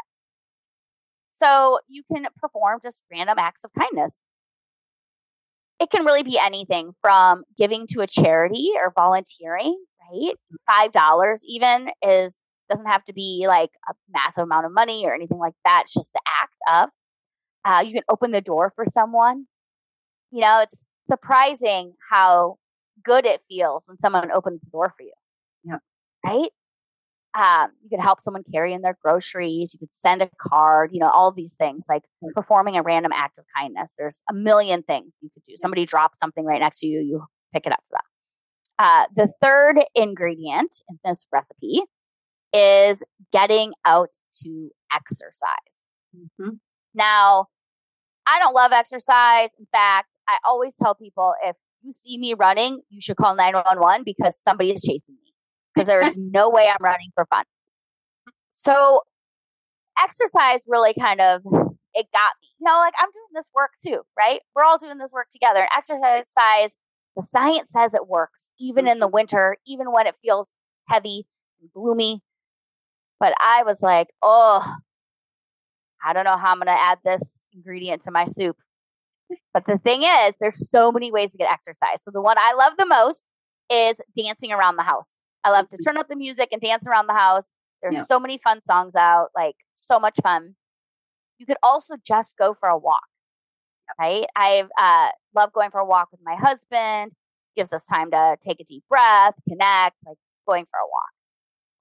[1.41, 4.23] So you can perform just random acts of kindness.
[5.79, 9.77] It can really be anything from giving to a charity or volunteering,
[10.11, 10.33] right?
[10.67, 15.37] $5 even is doesn't have to be like a massive amount of money or anything
[15.37, 15.83] like that.
[15.85, 16.89] It's just the act of.
[17.65, 19.45] Uh, you can open the door for someone.
[20.31, 22.57] You know, it's surprising how
[23.03, 25.13] good it feels when someone opens the door for you.
[25.63, 25.77] Yeah.
[26.25, 26.49] Right?
[27.37, 29.73] Um, you could help someone carry in their groceries.
[29.73, 33.37] You could send a card, you know, all these things like performing a random act
[33.37, 33.93] of kindness.
[33.97, 35.53] There's a million things you could do.
[35.57, 38.05] Somebody drops something right next to you, you pick it up for them.
[38.79, 41.83] Uh, the third ingredient in this recipe
[42.51, 44.09] is getting out
[44.41, 45.85] to exercise.
[46.15, 46.55] Mm-hmm.
[46.95, 47.47] Now,
[48.25, 49.51] I don't love exercise.
[49.59, 54.03] In fact, I always tell people if you see me running, you should call 911
[54.03, 55.28] because somebody is chasing me
[55.79, 57.45] because there is no way I'm running for fun.
[58.53, 59.01] So,
[60.01, 61.41] exercise really kind of
[61.93, 62.49] it got me.
[62.59, 64.41] You know, like I'm doing this work too, right?
[64.55, 65.61] We're all doing this work together.
[65.61, 66.75] And exercise,
[67.15, 69.13] the science says it works even in the Mm-hmm.
[69.13, 70.53] winter, even when it feels
[70.87, 71.25] heavy
[71.61, 72.21] and gloomy.
[73.19, 74.75] But I was like, oh,
[76.03, 78.57] I don't know how I'm going to add this ingredient to my soup.
[79.53, 82.03] But the thing is, there's so many ways to get exercise.
[82.03, 83.25] So the one I love the most
[83.69, 85.17] is dancing around the house.
[85.43, 87.51] I love to turn up the music and dance around the house.
[87.81, 88.03] There's Yeah.
[88.03, 90.55] so many fun songs out, like so much fun.
[91.37, 93.07] You could also just go for a walk,
[93.97, 94.27] right?
[94.35, 97.13] I uh, love going for a walk with my husband.
[97.55, 101.09] Gives us time to take a deep breath, connect, like going for a walk.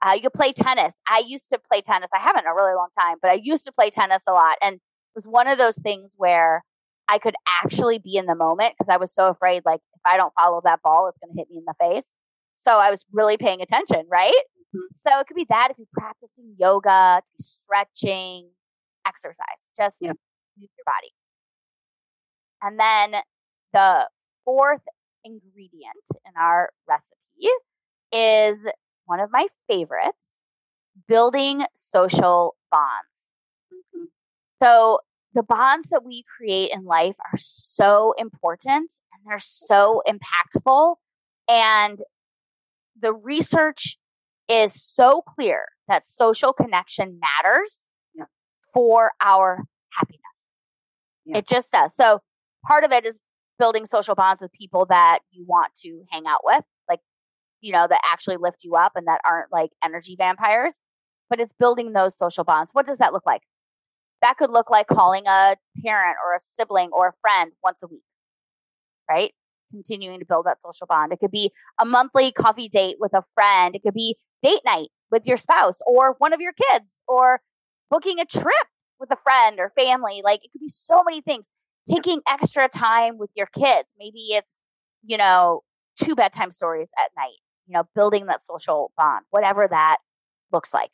[0.00, 1.00] Uh, you could play tennis.
[1.08, 2.08] I used to play tennis.
[2.14, 4.56] I haven't in a really long time, but I used to play tennis a lot.
[4.62, 4.80] And it
[5.14, 6.64] was one of those things where
[7.08, 10.16] I could actually be in the moment because I was so afraid, like, if I
[10.16, 12.06] don't follow that ball, it's going to hit me in the face.
[12.58, 14.34] So I was really paying attention, right?
[14.74, 14.80] Mhm.
[14.92, 18.50] So it could be that, if you're practicing yoga, it could be stretching,
[19.06, 20.12] exercise, just Yeah.
[20.56, 21.12] move your body.
[22.62, 23.22] And then
[23.72, 24.08] the
[24.44, 24.82] fourth
[25.24, 27.48] ingredient in our recipe
[28.12, 28.66] is
[29.06, 30.42] one of my favorites
[31.08, 33.30] building social bonds.
[33.72, 34.08] Mhm.
[34.62, 35.00] So,
[35.34, 40.96] the bonds that we create in life are so important and they're so impactful.
[41.48, 42.02] And
[43.00, 43.96] the research
[44.48, 48.24] is so clear that social connection matters Yeah.
[48.74, 50.22] for our happiness.
[51.24, 51.38] Yeah.
[51.38, 51.94] It just does.
[51.94, 52.20] So,
[52.66, 53.20] part of it is
[53.58, 57.00] building social bonds with people that you want to hang out with, like,
[57.60, 60.78] you know, that actually lift you up and that aren't like energy vampires.
[61.28, 62.70] But it's building those social bonds.
[62.72, 63.42] What does that look like?
[64.22, 67.86] That could look like calling a parent or a sibling or a friend once a
[67.86, 68.02] week,
[69.10, 69.32] right?
[69.70, 71.12] Continuing to build that social bond.
[71.12, 73.74] It could be a monthly coffee date with a friend.
[73.74, 77.40] It could be date night with your spouse or one of your kids or
[77.90, 78.66] booking a trip
[79.00, 80.20] with a friend or family.
[80.24, 81.48] Like it could be so many things.
[81.88, 83.88] Taking extra time with your kids.
[83.98, 84.58] Maybe it's,
[85.04, 85.62] you know,
[86.02, 89.98] two bedtime stories at night, you know, building that social bond, whatever that
[90.52, 90.90] looks like.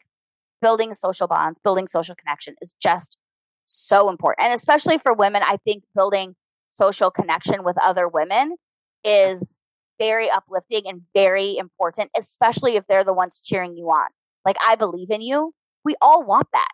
[0.62, 3.18] Building social bonds, building social connection is just
[3.66, 4.46] so important.
[4.46, 6.36] And especially for women, I think building
[6.70, 8.56] social connection with other women
[9.04, 9.56] is
[9.98, 14.08] very uplifting and very important, especially if they're the ones cheering you on.
[14.44, 15.52] Like, I believe in you.
[15.84, 16.68] We all want that.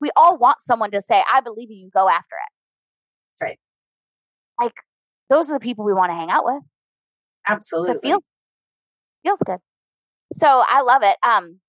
[0.00, 3.44] We all want someone to say, I believe in you, go after it.
[3.44, 3.58] Right.
[4.60, 4.74] Like,
[5.30, 6.62] those are the people we want to hang out with.
[7.46, 7.92] So Absolutely.
[7.94, 8.22] it feels
[9.22, 9.58] feels good.
[10.32, 11.16] So I love it.
[11.26, 11.60] Um,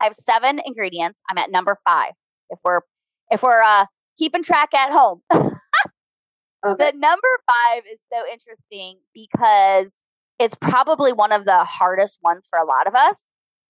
[0.00, 1.20] I have seven ingredients.
[1.28, 2.12] I'm at number five.
[2.50, 2.80] If we're
[3.30, 3.86] if we're uh
[4.18, 5.22] keeping track at home,
[6.66, 6.90] Okay.
[6.92, 10.00] the number five is so interesting because
[10.38, 13.26] it's probably one of the hardest ones for a lot of us,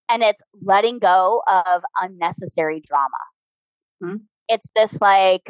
[0.08, 3.08] and it's letting go of unnecessary drama.
[4.02, 4.16] Hmm.
[4.48, 5.42] It's this like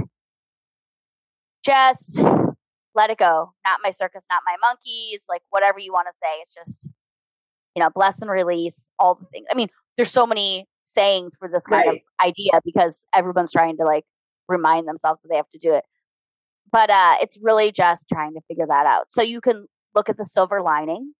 [1.64, 2.20] just
[2.94, 3.53] let it go.
[3.66, 6.42] Not my circus, not my monkeys, like whatever you want to say.
[6.42, 6.88] It's just,
[7.76, 9.46] you know, bless and release, all the things.
[9.50, 12.03] I mean, there's so many sayings for this kind Right.
[12.20, 14.05] of idea because everyone's trying to like
[14.48, 15.85] remind themselves that they have to do it.
[16.72, 19.11] But uh it's really just trying to figure that out.
[19.11, 21.14] So you can look at the silver lining.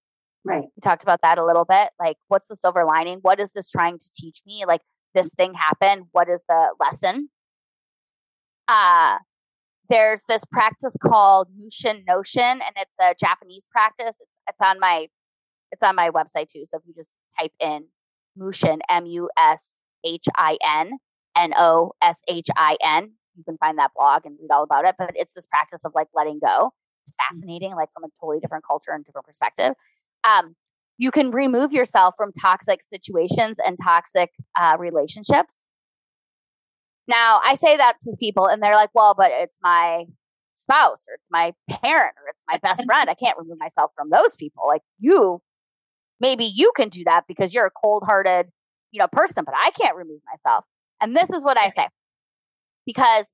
[0.45, 0.65] Right.
[0.75, 1.91] We talked about that a little bit.
[1.99, 3.19] Like, what's the silver lining?
[3.21, 4.65] What is this trying to teach me?
[4.67, 4.81] Like,
[5.15, 6.07] this thing happened.
[6.13, 7.29] What is the lesson?
[8.67, 9.19] Uh,
[9.91, 14.17] there's this practice called Mushin Noshin, and it's a Japanese practice.
[14.21, 15.09] It's it's on my
[15.73, 16.63] it's on my website too.
[16.65, 17.87] So if you just type in
[18.37, 20.99] Mushin, M U S H I N
[21.37, 24.85] N O S H I N, you can find that blog and read all about
[24.85, 24.95] it.
[24.99, 26.73] But it's this practice of like letting go.
[27.05, 29.73] It's fascinating, like from a totally different culture and different perspective.
[30.25, 30.55] Um,
[30.99, 35.63] you can remove yourself from toxic situations and toxic uh, relationships.
[37.09, 40.05] Now, I say that to people, and they're like, "Well, but it's my
[40.55, 43.09] spouse, or it's my parent, or it's my best friend.
[43.09, 45.41] I can't remove myself from those people." Like you,
[46.21, 48.49] maybe you can do that because you're a cold-hearted,
[48.91, 50.67] you know, person, but I can't remove myself.
[51.01, 51.89] And this is what I say.
[52.87, 53.27] Because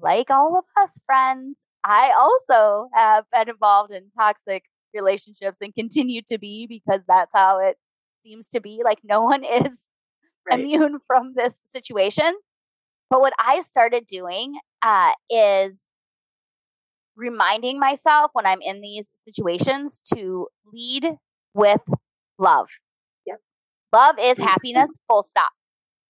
[0.00, 4.64] like all of us friends, I also have been involved in toxic
[4.94, 7.76] relationships and continue to be because that's how it
[8.22, 8.80] seems to be.
[8.84, 9.88] Like no one is
[10.48, 10.60] right.
[10.60, 12.34] immune from this situation.
[13.08, 15.86] But what I started doing uh, is
[17.16, 21.16] reminding myself when I'm in these situations to lead
[21.54, 21.80] with
[22.38, 22.66] love.
[23.26, 23.40] Yep.
[23.92, 25.50] Love is happiness, full stop.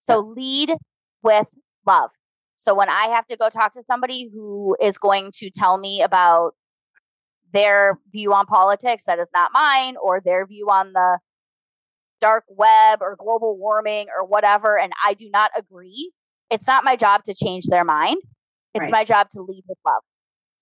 [0.01, 0.75] So lead
[1.23, 1.47] with
[1.87, 2.11] love.
[2.57, 6.03] So when I have to go talk to somebody who is going to tell me
[6.03, 6.53] about
[7.53, 11.19] their view on politics that is not mine or their view on the
[12.21, 16.13] dark web or global warming or whatever, and I do not agree,
[16.51, 18.19] it's not my job to change their mind.
[18.75, 18.93] It's right.
[18.93, 20.03] my job to lead with love.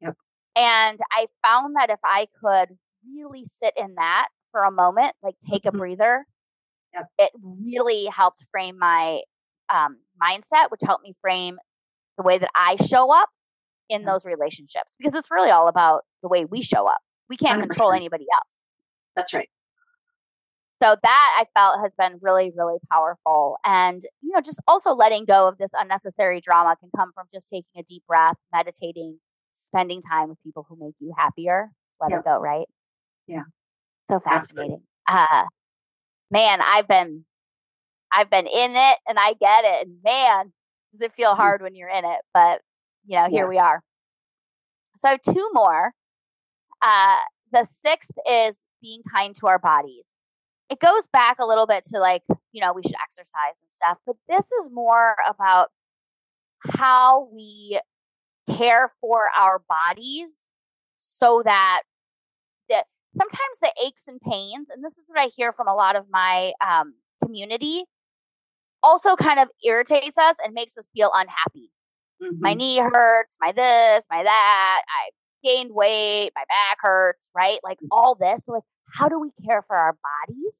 [0.00, 0.16] Yep.
[0.56, 2.76] And I found that if I could
[3.12, 5.78] really sit in that for a moment, like take a mm-hmm.
[5.78, 6.26] breather,
[6.92, 7.06] yep.
[7.18, 9.20] it really helped frame my
[9.72, 11.58] um, mindset, which helped me frame
[12.16, 13.28] the way that I show up
[13.88, 17.00] in those relationships because it's really all about the way we show up.
[17.28, 17.70] We can't 100%.
[17.70, 18.58] control anybody else.
[19.16, 19.48] That's right
[20.84, 23.56] so that I felt has been really, really powerful.
[23.64, 27.48] And, you know, just also letting go of this unnecessary drama can come from just
[27.48, 29.18] taking a deep breath, meditating,
[29.54, 31.70] spending time with people who make you happier.
[32.00, 32.66] Let it go, right?
[33.26, 33.44] Yeah.
[34.10, 34.82] So fascinating.
[35.08, 35.44] Uh
[36.30, 37.24] man, I've been
[38.14, 39.86] I've been in it and I get it.
[39.86, 40.52] And man,
[40.92, 41.40] does it feel mm-hmm.
[41.40, 42.20] hard when you're in it.
[42.32, 42.60] But
[43.06, 43.48] you know, here yeah.
[43.48, 43.82] we are.
[44.96, 45.92] So two more.
[46.80, 47.18] Uh
[47.52, 50.04] the sixth is being kind to our bodies
[50.70, 52.22] it goes back a little bit to like,
[52.52, 55.68] you know, we should exercise and stuff, but this is more about
[56.60, 57.80] how we
[58.56, 60.48] care for our bodies
[60.98, 61.82] so that
[62.68, 62.84] that
[63.16, 66.06] sometimes the aches and pains, and this is what I hear from a lot of
[66.10, 67.84] my um, community,
[68.84, 71.70] also kind of irritates us and makes us feel unhappy.
[72.22, 72.36] Mm-hmm.
[72.40, 75.10] My knee hurts, my this, my that, I
[75.42, 77.58] gained weight, my back hurts, right?
[77.64, 77.88] Like mm.
[77.90, 78.46] all this.
[78.46, 80.58] Like, how do we care for our bodies?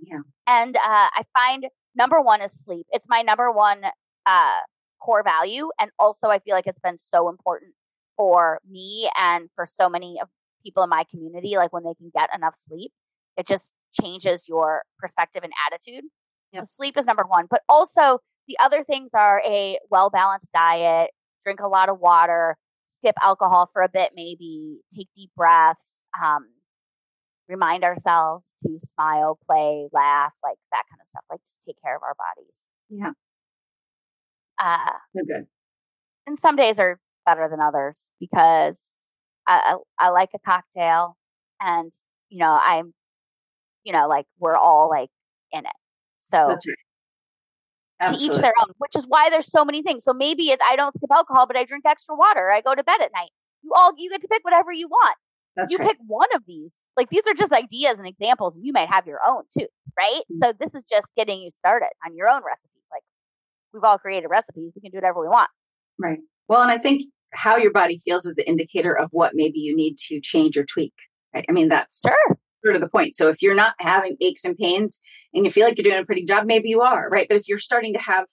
[0.00, 0.20] Yeah.
[0.46, 2.86] And uh, I find number one is sleep.
[2.90, 3.82] It's my number one
[4.26, 4.60] uh,
[5.00, 5.70] core value.
[5.80, 7.74] And also, I feel like it's been so important
[8.16, 10.28] for me and for so many of
[10.64, 11.54] people in my community.
[11.56, 12.92] Like when they can get enough sleep,
[13.36, 16.04] it just changes your perspective and attitude.
[16.52, 16.62] Yep.
[16.62, 17.46] So sleep is number one.
[17.48, 21.10] But also, the other things are a well balanced diet,
[21.44, 22.56] drink a lot of water,
[22.86, 26.46] skip alcohol for a bit, maybe take deep breaths, um,
[27.48, 31.24] remind ourselves to smile, play, laugh, like that kind of stuff.
[31.30, 32.68] Like just take care of our bodies.
[32.88, 33.12] Yeah.
[34.58, 35.46] Uh, so good.
[36.26, 38.88] And some days are better than others because
[39.46, 41.16] I, I, I like a cocktail
[41.60, 41.92] and,
[42.28, 42.92] you know, I'm,
[43.84, 45.10] you know, like we're all like
[45.52, 45.77] in it.
[46.28, 46.58] So right.
[48.08, 50.04] to each their own, which is why there's so many things.
[50.04, 52.50] So maybe it, I don't skip alcohol, but I drink extra water.
[52.50, 53.30] I go to bed at night.
[53.62, 55.16] You all, you get to pick whatever you want.
[55.56, 55.88] That's you right.
[55.88, 56.74] pick one of these.
[56.96, 59.66] Like these are just ideas and examples, and you might have your own too,
[59.98, 60.22] right?
[60.22, 60.38] Mm-hmm.
[60.42, 62.80] So this is just getting you started on your own recipe.
[62.92, 63.02] Like
[63.74, 65.50] we've all created recipes, we can do whatever we want.
[65.98, 66.20] Right.
[66.46, 69.74] Well, and I think how your body feels is the indicator of what maybe you
[69.74, 70.94] need to change or tweak.
[71.34, 71.44] Right?
[71.48, 72.37] I mean, that's sure.
[72.64, 73.16] Sort of the point.
[73.16, 75.00] So if you're not having aches and pains
[75.32, 77.26] and you feel like you're doing a pretty job, maybe you are, right?
[77.28, 78.26] But if you're starting to have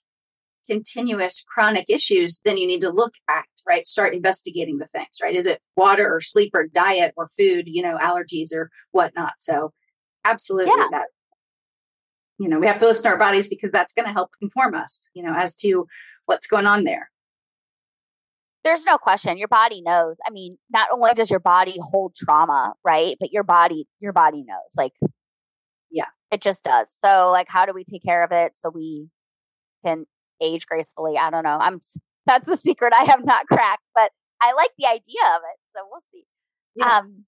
[0.68, 3.86] continuous chronic issues, then you need to look at, right?
[3.86, 5.34] Start investigating the things, right?
[5.34, 9.34] Is it water or sleep or diet or food, you know, allergies or whatnot?
[9.38, 9.72] So,
[10.24, 10.88] absolutely yeah.
[10.90, 11.06] that,
[12.38, 14.74] you know, we have to listen to our bodies because that's going to help inform
[14.74, 15.86] us, you know, as to
[16.26, 17.10] what's going on there.
[18.66, 19.38] There's no question.
[19.38, 20.16] Your body knows.
[20.26, 23.16] I mean, not only does your body hold trauma, right?
[23.18, 24.74] But your body, your body knows.
[24.76, 24.92] Like,
[25.90, 26.92] yeah, it just does.
[26.94, 29.08] So, like, how do we take care of it so we
[29.84, 30.06] can
[30.42, 31.16] age gracefully.
[31.18, 31.58] I don't know.
[31.60, 31.80] I'm
[32.26, 35.58] that's the secret I have not cracked, but I like the idea of it.
[35.74, 36.24] So we'll see.
[36.74, 36.98] Yeah.
[36.98, 37.24] Um,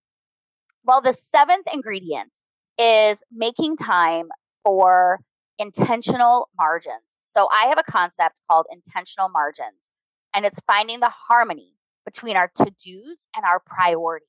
[0.85, 2.37] well, the seventh ingredient
[2.79, 4.29] is making time
[4.65, 5.21] for
[5.59, 7.17] intentional margins.
[7.23, 9.89] So I have a concept called intentional margins,
[10.35, 14.27] and it's finding the harmony between our to dos and our priorities.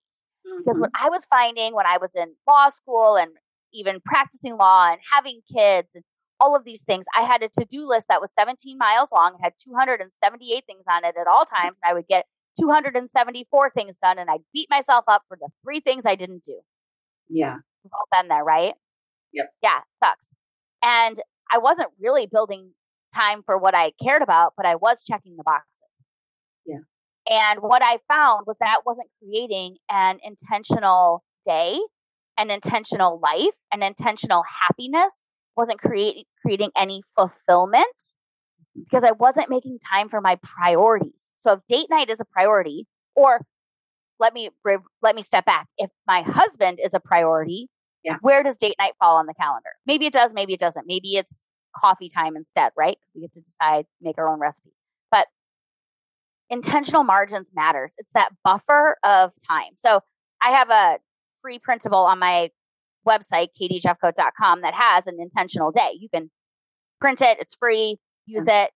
[0.48, 0.60] Mm-hmm.
[0.60, 3.32] Because what I was finding when I was in law school and
[3.74, 6.04] even practicing law and having kids and
[6.40, 7.06] all of these things.
[7.16, 10.86] I had a to do list that was 17 miles long, and had 278 things
[10.90, 12.26] on it at all times, and I would get
[12.60, 16.60] 274 things done, and I'd beat myself up for the three things I didn't do.
[17.28, 17.58] Yeah.
[17.84, 18.74] We've all been there, right?
[19.34, 19.50] Yep.
[19.62, 20.28] Yeah, sucks.
[20.84, 21.20] And
[21.52, 22.72] I wasn't really building
[23.14, 25.79] time for what I cared about, but I was checking the boxes.
[27.28, 31.80] And what I found was that wasn't creating an intentional day,
[32.38, 35.30] an intentional life, an intentional happiness
[35.60, 37.86] wasn't creating creating any fulfillment
[38.76, 41.30] because I wasn't making time for my priorities.
[41.36, 43.42] So if date night is a priority, or
[44.20, 44.50] let me
[45.02, 45.68] let me step back.
[45.78, 47.68] If my husband is a priority,
[48.04, 48.18] yeah.
[48.22, 49.70] where does date night fall on the calendar?
[49.86, 50.88] Maybe it does, maybe it doesn't.
[50.88, 52.98] Maybe it's coffee time instead, right?
[53.14, 54.72] We get to decide, make our own recipe.
[56.50, 57.94] Intentional margins matters.
[57.98, 59.74] It's that buffer of time.
[59.76, 60.02] So
[60.42, 60.98] I have a
[61.42, 62.50] free printable on my
[63.08, 65.92] website, katiejeffcoat.com, that has an intentional day.
[66.00, 66.30] You can
[67.00, 68.66] print it, it's free, use mm-hmm.
[68.66, 68.72] it,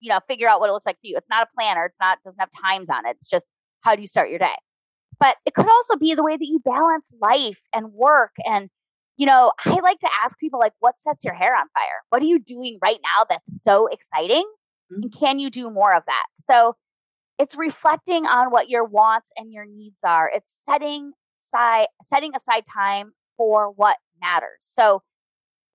[0.00, 1.16] you know, figure out what it looks like for you.
[1.16, 3.16] It's not a planner, it's not doesn't have times on it.
[3.16, 3.46] It's just
[3.80, 4.56] how do you start your day?
[5.20, 8.70] But it could also be the way that you balance life and work and
[9.16, 12.04] you know, I like to ask people like what sets your hair on fire?
[12.10, 14.44] What are you doing right now that's so exciting?
[14.92, 15.02] Mm-hmm.
[15.02, 16.26] And can you do more of that?
[16.34, 16.76] So
[17.38, 20.30] it's reflecting on what your wants and your needs are.
[20.34, 24.58] It's setting aside setting aside time for what matters.
[24.62, 25.02] So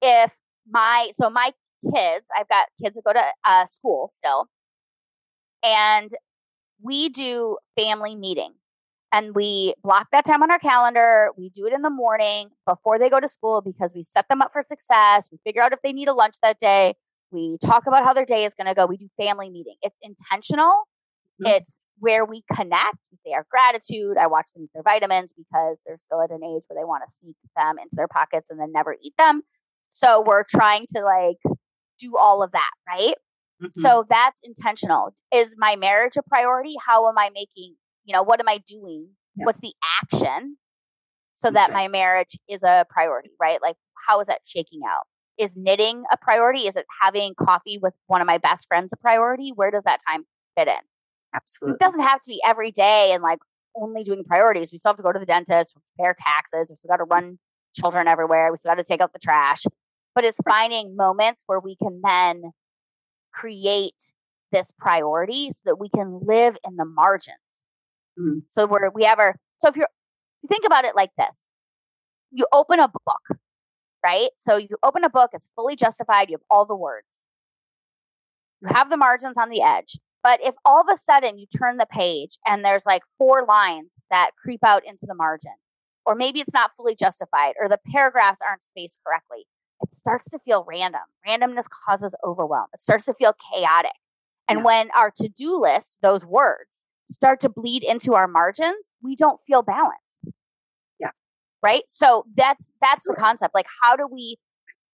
[0.02, 0.32] if
[0.70, 1.52] my so my
[1.84, 4.48] kids, I've got kids that go to uh, school still,
[5.64, 6.12] and
[6.82, 8.54] we do family meeting.
[9.12, 11.30] And we block that time on our calendar.
[11.38, 14.42] We do it in the morning before they go to school because we set them
[14.42, 15.28] up for success.
[15.32, 16.96] We figure out if they need a lunch that day.
[17.32, 18.88] We talk about how their day is going to go.
[18.88, 19.76] We do family meeting.
[19.84, 20.72] It's intentional.
[21.44, 21.56] Mm-hmm.
[21.56, 22.98] It's where we connect.
[23.12, 24.18] We say our gratitude.
[24.18, 27.04] I watch them eat their vitamins because they're still at an age where they want
[27.08, 29.42] to sneak them into their pockets and then never eat them.
[29.90, 31.56] So we're trying to like
[32.00, 33.16] do all of that, right?
[33.62, 33.80] Mm-hmm.
[33.80, 35.16] So that's intentional.
[35.34, 36.76] Is my marriage a priority?
[36.86, 37.76] How am I making
[38.06, 39.10] you know, what am I doing?
[39.36, 39.46] Yeah.
[39.46, 40.58] What's the action
[41.34, 43.62] so that my marriage is a priority, right?
[43.62, 43.76] Like,
[44.08, 45.06] how is that shaking out?
[45.38, 46.68] Is knitting a priority?
[46.68, 49.52] Is it having coffee with one of my best friends a priority?
[49.54, 50.26] Where does that time
[50.56, 50.76] fit in?
[51.34, 51.76] Absolutely.
[51.76, 53.40] It doesn't have to be every day and like
[53.76, 54.72] only doing priorities.
[54.72, 57.40] We still have to go to the dentist, prepare taxes, we still got to run
[57.76, 59.64] children everywhere, we still got to take out the trash.
[60.16, 62.52] But it's finding moments where we can then
[63.34, 64.12] create
[64.52, 67.38] this priority so that we can live in the margins.
[68.20, 68.40] Mm-hmm.
[68.48, 69.88] So we're, we have our, so if you're,
[70.44, 71.50] you think about it like this,
[72.32, 73.40] you open a book,
[74.06, 74.30] right?
[74.38, 77.08] So you open a book, it's fully justified, you have all the words.
[78.62, 79.98] You have the margins on the edge.
[80.24, 84.02] But if all of a sudden you turn the page and there's like four lines
[84.10, 85.52] that creep out into the margin,
[86.06, 89.46] or maybe it's not fully justified, or the paragraphs aren't spaced correctly,
[89.82, 91.02] it starts to feel random.
[91.28, 92.68] Randomness causes overwhelm.
[92.74, 93.92] It starts to feel chaotic.
[94.48, 94.66] And yeah.
[94.66, 99.42] when our to do list, those words, start to bleed into our margins, we don't
[99.46, 100.30] feel balanced.
[101.00, 101.12] Yeah.
[101.62, 101.84] Right?
[101.88, 103.16] So that's that's sure.
[103.16, 103.54] the concept.
[103.54, 104.38] Like how do we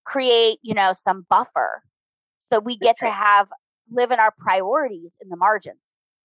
[0.05, 1.83] create, you know, some buffer
[2.39, 3.47] so we get to have
[3.91, 5.81] live in our priorities in the margins.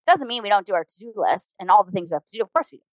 [0.07, 2.39] Doesn't mean we don't do our to-do list and all the things we have to
[2.39, 2.43] do.
[2.43, 2.85] Of course we do.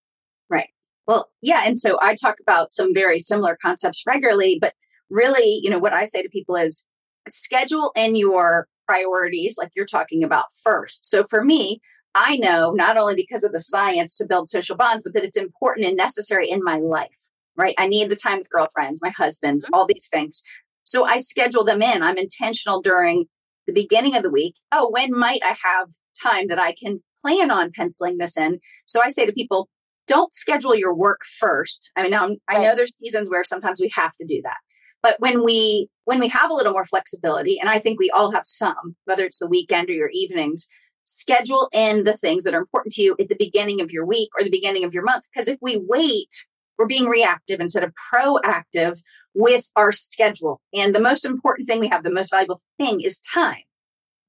[0.48, 0.70] Right.
[1.06, 4.74] Well, yeah, and so I talk about some very similar concepts regularly, but
[5.10, 6.84] really, you know, what I say to people is
[7.28, 11.04] schedule in your priorities like you're talking about first.
[11.04, 11.80] So for me,
[12.14, 15.36] I know not only because of the science to build social bonds, but that it's
[15.36, 17.10] important and necessary in my life,
[17.56, 17.74] right?
[17.78, 19.74] I need the time with girlfriends, my husband, mm-hmm.
[19.74, 20.42] all these things.
[20.84, 22.02] So I schedule them in.
[22.02, 23.26] I'm intentional during
[23.66, 24.54] the beginning of the week.
[24.72, 25.88] Oh, when might I have
[26.22, 28.60] time that I can plan on penciling this in?
[28.86, 29.68] So I say to people,
[30.06, 31.92] don't schedule your work first.
[31.96, 34.58] I mean, now I know there's seasons where sometimes we have to do that.
[35.02, 38.32] But when we when we have a little more flexibility, and I think we all
[38.32, 40.66] have some, whether it's the weekend or your evenings,
[41.04, 44.30] schedule in the things that are important to you at the beginning of your week
[44.38, 45.24] or the beginning of your month.
[45.32, 46.44] Because if we wait,
[46.78, 48.98] we're being reactive instead of proactive
[49.34, 50.60] with our schedule.
[50.72, 53.62] And the most important thing we have, the most valuable thing is time.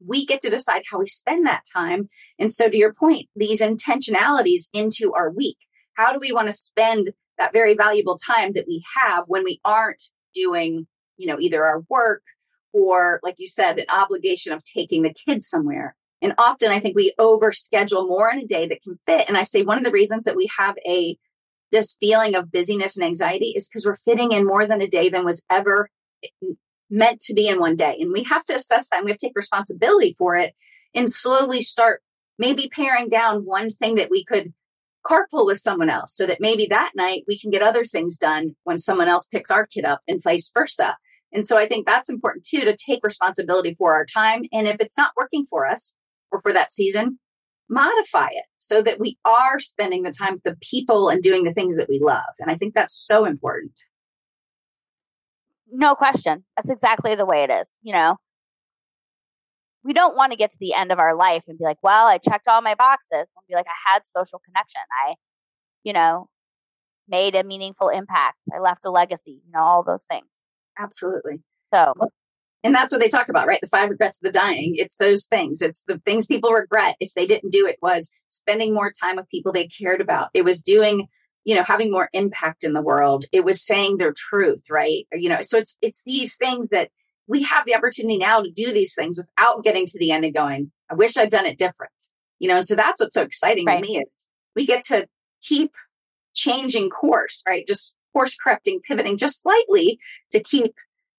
[0.05, 2.09] We get to decide how we spend that time.
[2.37, 5.57] And so, to your point, these intentionalities into our week.
[5.95, 9.59] How do we want to spend that very valuable time that we have when we
[9.63, 10.03] aren't
[10.33, 12.23] doing, you know, either our work
[12.73, 15.95] or, like you said, an obligation of taking the kids somewhere?
[16.21, 19.25] And often I think we overschedule more in a day that can fit.
[19.27, 21.17] And I say one of the reasons that we have a
[21.73, 25.09] this feeling of busyness and anxiety is because we're fitting in more than a day
[25.09, 25.89] than was ever
[26.23, 26.53] eh,
[26.89, 27.97] meant to be in one day.
[27.99, 30.53] And we have to assess that and we have to take responsibility for it
[30.93, 32.01] and slowly start
[32.37, 34.53] maybe paring down one thing that we could
[35.05, 38.55] carpool with someone else so that maybe that night we can get other things done
[38.63, 40.95] when someone else picks our kid up and vice versa.
[41.33, 44.43] And so I think that's important too to take responsibility for our time.
[44.53, 45.95] And if it's not working for us
[46.31, 47.19] or for that season,
[47.69, 51.53] modify it so that we are spending the time with the people and doing the
[51.53, 52.23] things that we love.
[52.39, 53.79] And I think that's so important.
[55.71, 56.43] No question.
[56.55, 57.77] That's exactly the way it is.
[57.81, 58.17] You know,
[59.83, 62.05] we don't want to get to the end of our life and be like, well,
[62.07, 63.27] I checked all my boxes.
[63.35, 64.81] And be like, I had social connection.
[65.05, 65.15] I,
[65.83, 66.29] you know,
[67.07, 68.37] made a meaningful impact.
[68.53, 70.27] I left a legacy, you know, all those things.
[70.79, 71.41] Absolutely.
[71.73, 71.93] So,
[72.63, 73.59] and that's what they talk about, right?
[73.61, 74.73] The five regrets of the dying.
[74.75, 75.61] It's those things.
[75.61, 79.29] It's the things people regret if they didn't do it was spending more time with
[79.29, 80.29] people they cared about.
[80.33, 81.07] It was doing,
[81.43, 83.25] you know, having more impact in the world.
[83.31, 85.05] It was saying their truth, right?
[85.11, 86.89] You know, so it's it's these things that
[87.27, 90.33] we have the opportunity now to do these things without getting to the end and
[90.33, 91.91] going, I wish I'd done it different.
[92.39, 93.81] You know, and so that's what's so exciting right.
[93.81, 95.07] to me is we get to
[95.41, 95.71] keep
[96.33, 97.65] changing course, right?
[97.67, 99.99] Just course correcting, pivoting just slightly
[100.31, 100.73] to keep,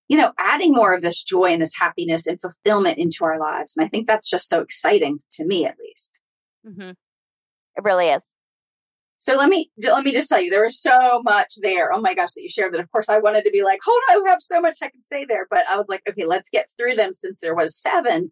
[0.07, 3.75] you know, adding more of this joy and this happiness and fulfillment into our lives.
[3.75, 6.19] And I think that's just so exciting to me, at least.
[6.65, 6.91] Mm-hmm.
[6.91, 8.23] It really is.
[9.19, 11.91] So let me let me just tell you, there was so much there.
[11.91, 12.79] Oh my gosh, that you shared that.
[12.79, 15.01] Of course, I wanted to be like, hold on, I have so much I can
[15.01, 18.31] say there, but I was like, okay, let's get through them since there was seven.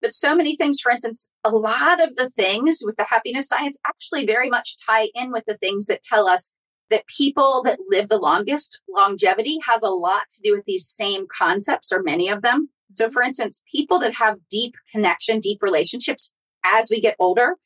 [0.00, 3.76] But so many things, for instance, a lot of the things with the happiness science
[3.86, 6.52] actually very much tie in with the things that tell us
[6.92, 11.26] that people that live the longest, longevity has a lot to do with these same
[11.36, 12.68] concepts, or many of them.
[12.94, 16.32] So, for instance, people that have deep connection, deep relationships
[16.64, 17.56] as we get older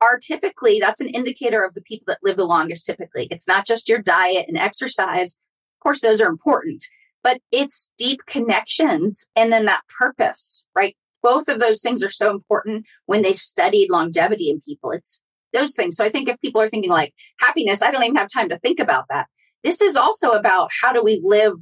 [0.00, 3.28] are typically that's an indicator of the people that live the longest typically.
[3.30, 5.38] It's not just your diet and exercise.
[5.78, 6.84] Of course, those are important,
[7.22, 10.96] but it's deep connections and then that purpose, right?
[11.22, 14.90] both of those things are so important when they studied longevity in people.
[14.90, 15.20] It's
[15.52, 15.96] those things.
[15.96, 18.58] So I think if people are thinking like happiness, I don't even have time to
[18.58, 19.26] think about that.
[19.64, 21.54] This is also about how do we live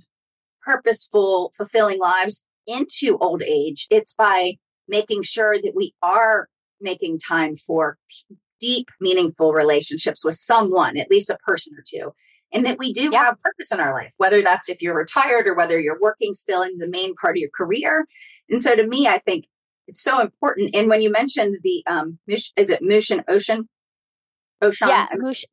[0.62, 3.86] purposeful, fulfilling lives into old age.
[3.90, 4.54] It's by
[4.88, 6.48] making sure that we are
[6.80, 7.96] making time for
[8.60, 12.12] deep, meaningful relationships with someone, at least a person or two,
[12.52, 13.24] and that we do yeah.
[13.24, 16.62] have purpose in our life, whether that's if you're retired or whether you're working still
[16.62, 18.06] in the main part of your career.
[18.48, 19.46] And so to me, I think
[19.86, 20.74] it's so important.
[20.74, 23.68] And when you mentioned the um, is it Mushin Ocean?
[24.62, 24.88] Ocean?
[24.88, 25.50] Yeah, Mushin.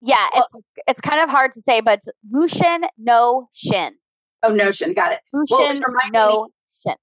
[0.00, 3.90] Yeah, well, it's it's kind of hard to say, but it's Mushin Noshin.
[4.42, 5.20] Oh, Notion, got it.
[5.32, 5.82] Mushin
[6.12, 6.50] no me,
[6.80, 6.94] Shin.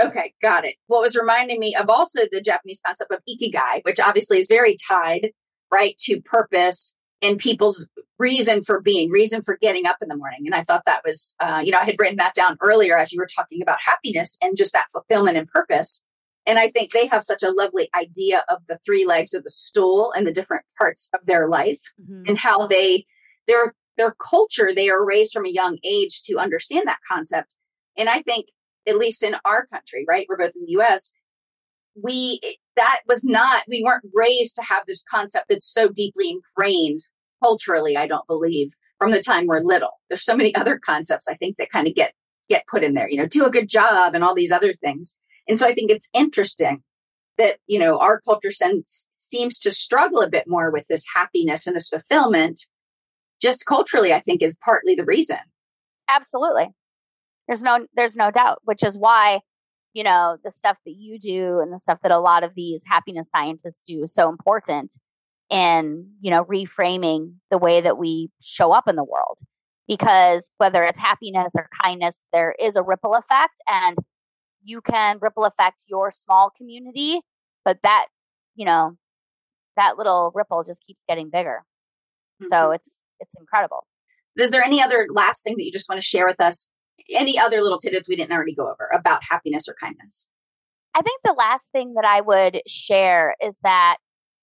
[0.00, 0.76] Okay, got it.
[0.86, 4.76] What was reminding me of also the Japanese concept of ikigai, which obviously is very
[4.88, 5.30] tied,
[5.70, 10.42] right, to purpose and people's reason for being, reason for getting up in the morning.
[10.46, 13.12] And I thought that was, uh, you know, I had written that down earlier as
[13.12, 16.02] you were talking about happiness and just that fulfillment and purpose.
[16.46, 19.50] And I think they have such a lovely idea of the three legs of the
[19.50, 22.22] stool and the different parts of their life mm-hmm.
[22.28, 23.04] and how they,
[23.48, 27.54] their, their culture, they are raised from a young age to understand that concept.
[27.96, 28.46] And I think,
[28.86, 30.26] at least in our country, right?
[30.28, 31.12] We're both in the US,
[32.00, 32.40] we,
[32.76, 37.00] that was not, we weren't raised to have this concept that's so deeply ingrained
[37.42, 40.00] culturally, I don't believe, from the time we're little.
[40.08, 42.12] There's so many other concepts I think that kind of get
[42.48, 45.16] get put in there, you know, do a good job and all these other things.
[45.48, 46.82] And so I think it's interesting
[47.38, 51.66] that, you know, our culture sense seems to struggle a bit more with this happiness
[51.66, 52.62] and this fulfillment.
[53.40, 55.38] Just culturally, I think is partly the reason.
[56.08, 56.68] Absolutely.
[57.46, 59.40] There's no there's no doubt, which is why,
[59.92, 62.82] you know, the stuff that you do and the stuff that a lot of these
[62.86, 64.94] happiness scientists do is so important
[65.50, 69.38] in you know reframing the way that we show up in the world
[69.86, 73.96] because whether it's happiness or kindness there is a ripple effect and
[74.66, 77.20] you can ripple affect your small community
[77.64, 78.06] but that
[78.54, 78.96] you know
[79.76, 81.62] that little ripple just keeps getting bigger
[82.42, 82.48] mm-hmm.
[82.48, 83.86] so it's it's incredible
[84.36, 86.68] is there any other last thing that you just want to share with us
[87.10, 90.26] any other little tidbits we didn't already go over about happiness or kindness
[90.94, 93.96] i think the last thing that i would share is that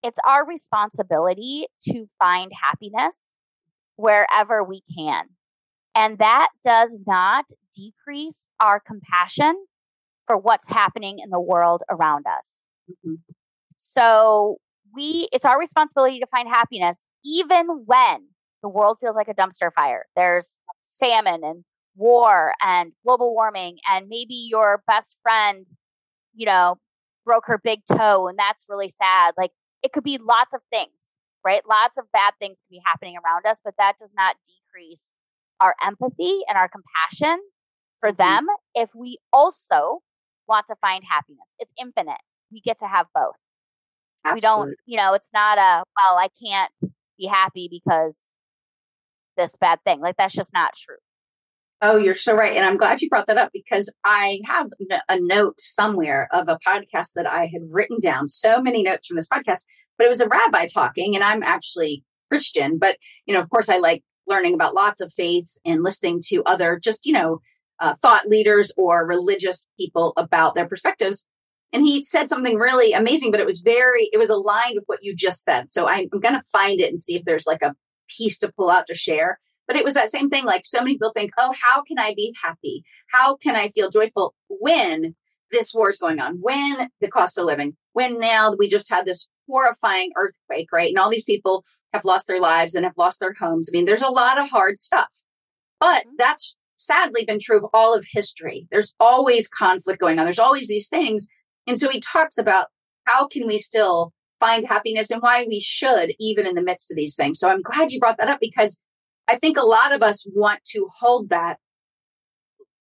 [0.03, 3.31] it's our responsibility to find happiness
[3.95, 5.25] wherever we can.
[5.95, 7.45] And that does not
[7.75, 9.65] decrease our compassion
[10.25, 12.61] for what's happening in the world around us.
[12.89, 13.15] Mm-hmm.
[13.75, 14.57] So
[14.95, 18.27] we it's our responsibility to find happiness even when
[18.61, 20.05] the world feels like a dumpster fire.
[20.15, 21.63] There's salmon and
[21.95, 25.67] war and global warming and maybe your best friend,
[26.33, 26.77] you know,
[27.25, 29.33] broke her big toe and that's really sad.
[29.37, 29.51] Like
[29.83, 31.09] it could be lots of things,
[31.45, 31.61] right?
[31.67, 35.15] Lots of bad things can be happening around us, but that does not decrease
[35.59, 37.39] our empathy and our compassion
[37.99, 38.17] for mm-hmm.
[38.17, 39.99] them if we also
[40.47, 41.55] want to find happiness.
[41.59, 42.21] It's infinite.
[42.51, 43.35] We get to have both.
[44.25, 44.37] Absolutely.
[44.37, 48.31] We don't, you know, it's not a, well, I can't be happy because
[49.37, 49.99] this bad thing.
[49.99, 50.97] Like that's just not true.
[51.81, 52.55] Oh, you're so right.
[52.55, 54.67] And I'm glad you brought that up because I have
[55.09, 59.17] a note somewhere of a podcast that I had written down, so many notes from
[59.17, 59.65] this podcast,
[59.97, 62.77] but it was a rabbi talking, and I'm actually Christian.
[62.77, 66.41] But, you know, of course, I like learning about lots of faiths and listening to
[66.45, 67.41] other just, you know,
[67.79, 71.25] uh, thought leaders or religious people about their perspectives.
[71.71, 74.99] And he said something really amazing, but it was very, it was aligned with what
[75.01, 75.71] you just said.
[75.71, 77.75] So I'm, I'm going to find it and see if there's like a
[78.07, 80.45] piece to pull out to share But it was that same thing.
[80.45, 82.83] Like so many people think, oh, how can I be happy?
[83.11, 85.15] How can I feel joyful when
[85.51, 86.37] this war is going on?
[86.41, 87.75] When the cost of living?
[87.93, 90.89] When now we just had this horrifying earthquake, right?
[90.89, 91.63] And all these people
[91.93, 93.69] have lost their lives and have lost their homes.
[93.69, 95.09] I mean, there's a lot of hard stuff.
[95.79, 96.15] But mm-hmm.
[96.17, 98.67] that's sadly been true of all of history.
[98.71, 100.25] There's always conflict going on.
[100.25, 101.27] There's always these things.
[101.67, 102.67] And so he talks about
[103.05, 106.97] how can we still find happiness and why we should even in the midst of
[106.97, 107.39] these things.
[107.39, 108.77] So I'm glad you brought that up because
[109.27, 111.57] I think a lot of us want to hold that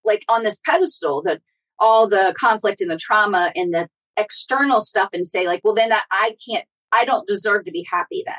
[0.05, 1.41] like on this pedestal that
[1.79, 5.91] all the conflict and the trauma and the external stuff and say like, well, then
[5.91, 8.35] that I can't, I don't deserve to be happy then.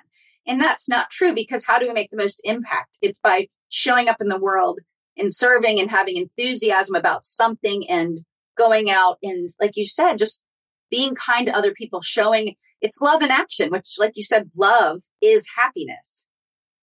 [0.45, 2.97] And that's not true because how do we make the most impact?
[3.01, 4.79] It's by showing up in the world
[5.17, 8.21] and serving and having enthusiasm about something and
[8.57, 10.43] going out and, like you said, just
[10.89, 15.01] being kind to other people, showing it's love in action, which, like you said, love
[15.21, 16.25] is happiness.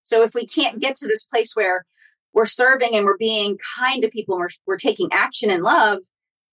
[0.03, 1.85] So if we can't get to this place where
[2.33, 5.99] we're serving and we're being kind to people and we're, we're taking action in love,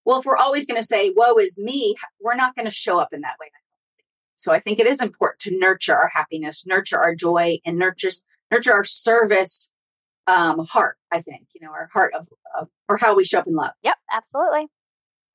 [0.05, 2.99] well, if we're always going to say, woe is me, we're not going to show
[2.99, 3.47] up in that way.
[4.35, 8.09] So I think it is important to nurture our happiness, nurture our joy, and nurture
[8.51, 9.71] nurture our service
[10.27, 10.97] um, heart.
[11.11, 12.27] I think you know our heart of,
[12.59, 13.71] of or how we show up in love.
[13.83, 14.67] Yep, absolutely.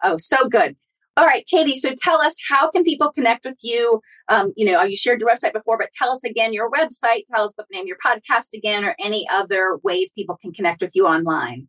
[0.03, 0.77] Oh, so good.
[1.17, 1.77] All right, Katie.
[1.77, 4.01] So tell us how can people connect with you?
[4.29, 7.25] Um, you know, you shared your website before, but tell us again your website.
[7.35, 10.81] Tell us the name of your podcast again, or any other ways people can connect
[10.81, 11.69] with you online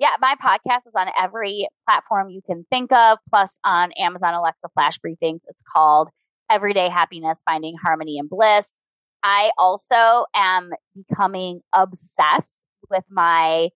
[0.00, 4.68] yeah, my podcast is on every platform you can think of, plus on Amazon Alexa
[4.72, 5.40] Flash Briefings.
[5.46, 6.08] It's called
[6.50, 8.78] Everyday Happiness Finding Harmony and Bliss.
[9.22, 13.68] I also am becoming obsessed with my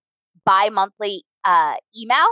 [0.45, 2.27] bi monthly uh, email.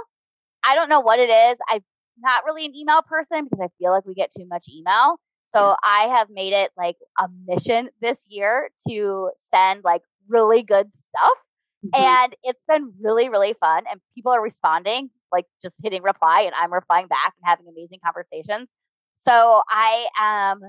[0.65, 1.59] I don't know what it is.
[1.69, 1.81] I'm
[2.19, 5.17] not really an email person because I feel like we get too much email.
[5.45, 10.89] So I have made it like a mission this year to send like really good
[10.95, 11.37] stuff
[11.85, 12.03] Mm-hmm.
[12.03, 13.85] And it's been really, really fun.
[13.91, 17.99] And people are responding, like just hitting reply, and I'm replying back and having amazing
[18.05, 18.71] conversations.
[19.15, 20.61] So I am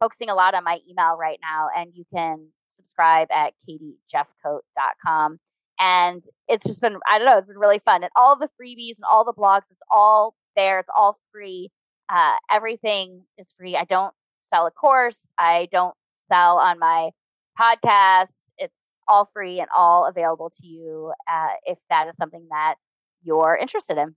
[0.00, 5.38] focusing a lot on my email right now, and you can subscribe at katiejeffcoat.com.
[5.78, 8.02] And it's just been, I don't know, it's been really fun.
[8.02, 11.70] And all the freebies and all the blogs, it's all there, it's all free.
[12.12, 13.76] Uh, everything is free.
[13.76, 15.94] I don't sell a course, I don't
[16.28, 17.10] sell on my
[17.58, 18.42] podcast.
[18.58, 18.74] It's
[19.08, 22.74] all free and all available to you uh, if that is something that
[23.22, 24.16] you're interested in.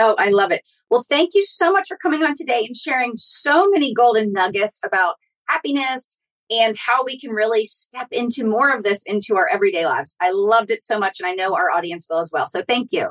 [0.00, 0.62] Oh, I love it.
[0.88, 4.80] Well, thank you so much for coming on today and sharing so many golden nuggets
[4.84, 6.18] about happiness
[6.50, 10.16] and how we can really step into more of this into our everyday lives.
[10.20, 12.46] I loved it so much, and I know our audience will as well.
[12.46, 13.10] So thank you.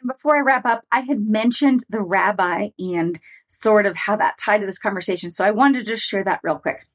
[0.00, 4.38] And before I wrap up, I had mentioned the rabbi and sort of how that
[4.38, 5.30] tied to this conversation.
[5.30, 6.86] So I wanted to just share that real quick.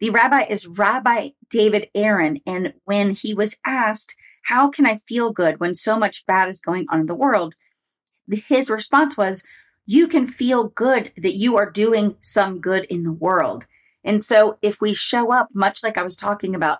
[0.00, 2.40] The rabbi is Rabbi David Aaron.
[2.46, 6.60] And when he was asked, How can I feel good when so much bad is
[6.60, 7.54] going on in the world?
[8.30, 9.44] His response was,
[9.86, 13.66] You can feel good that you are doing some good in the world.
[14.04, 16.78] And so if we show up, much like I was talking about,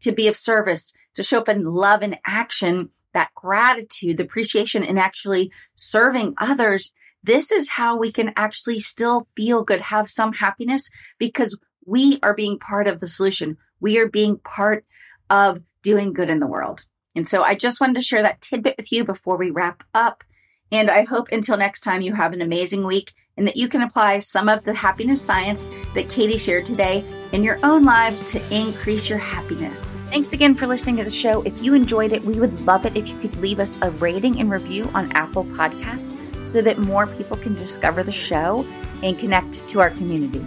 [0.00, 4.82] to be of service, to show up in love and action, that gratitude, the appreciation,
[4.82, 6.92] and actually serving others,
[7.22, 12.34] this is how we can actually still feel good, have some happiness because we are
[12.34, 13.58] being part of the solution.
[13.80, 14.84] We are being part
[15.30, 16.84] of doing good in the world.
[17.14, 20.24] And so I just wanted to share that tidbit with you before we wrap up.
[20.72, 23.82] And I hope until next time you have an amazing week and that you can
[23.82, 28.42] apply some of the happiness science that Katie shared today in your own lives to
[28.54, 29.94] increase your happiness.
[30.08, 31.42] Thanks again for listening to the show.
[31.42, 34.40] If you enjoyed it, we would love it if you could leave us a rating
[34.40, 36.16] and review on Apple Podcast
[36.46, 38.66] so that more people can discover the show
[39.02, 40.44] and connect to our community.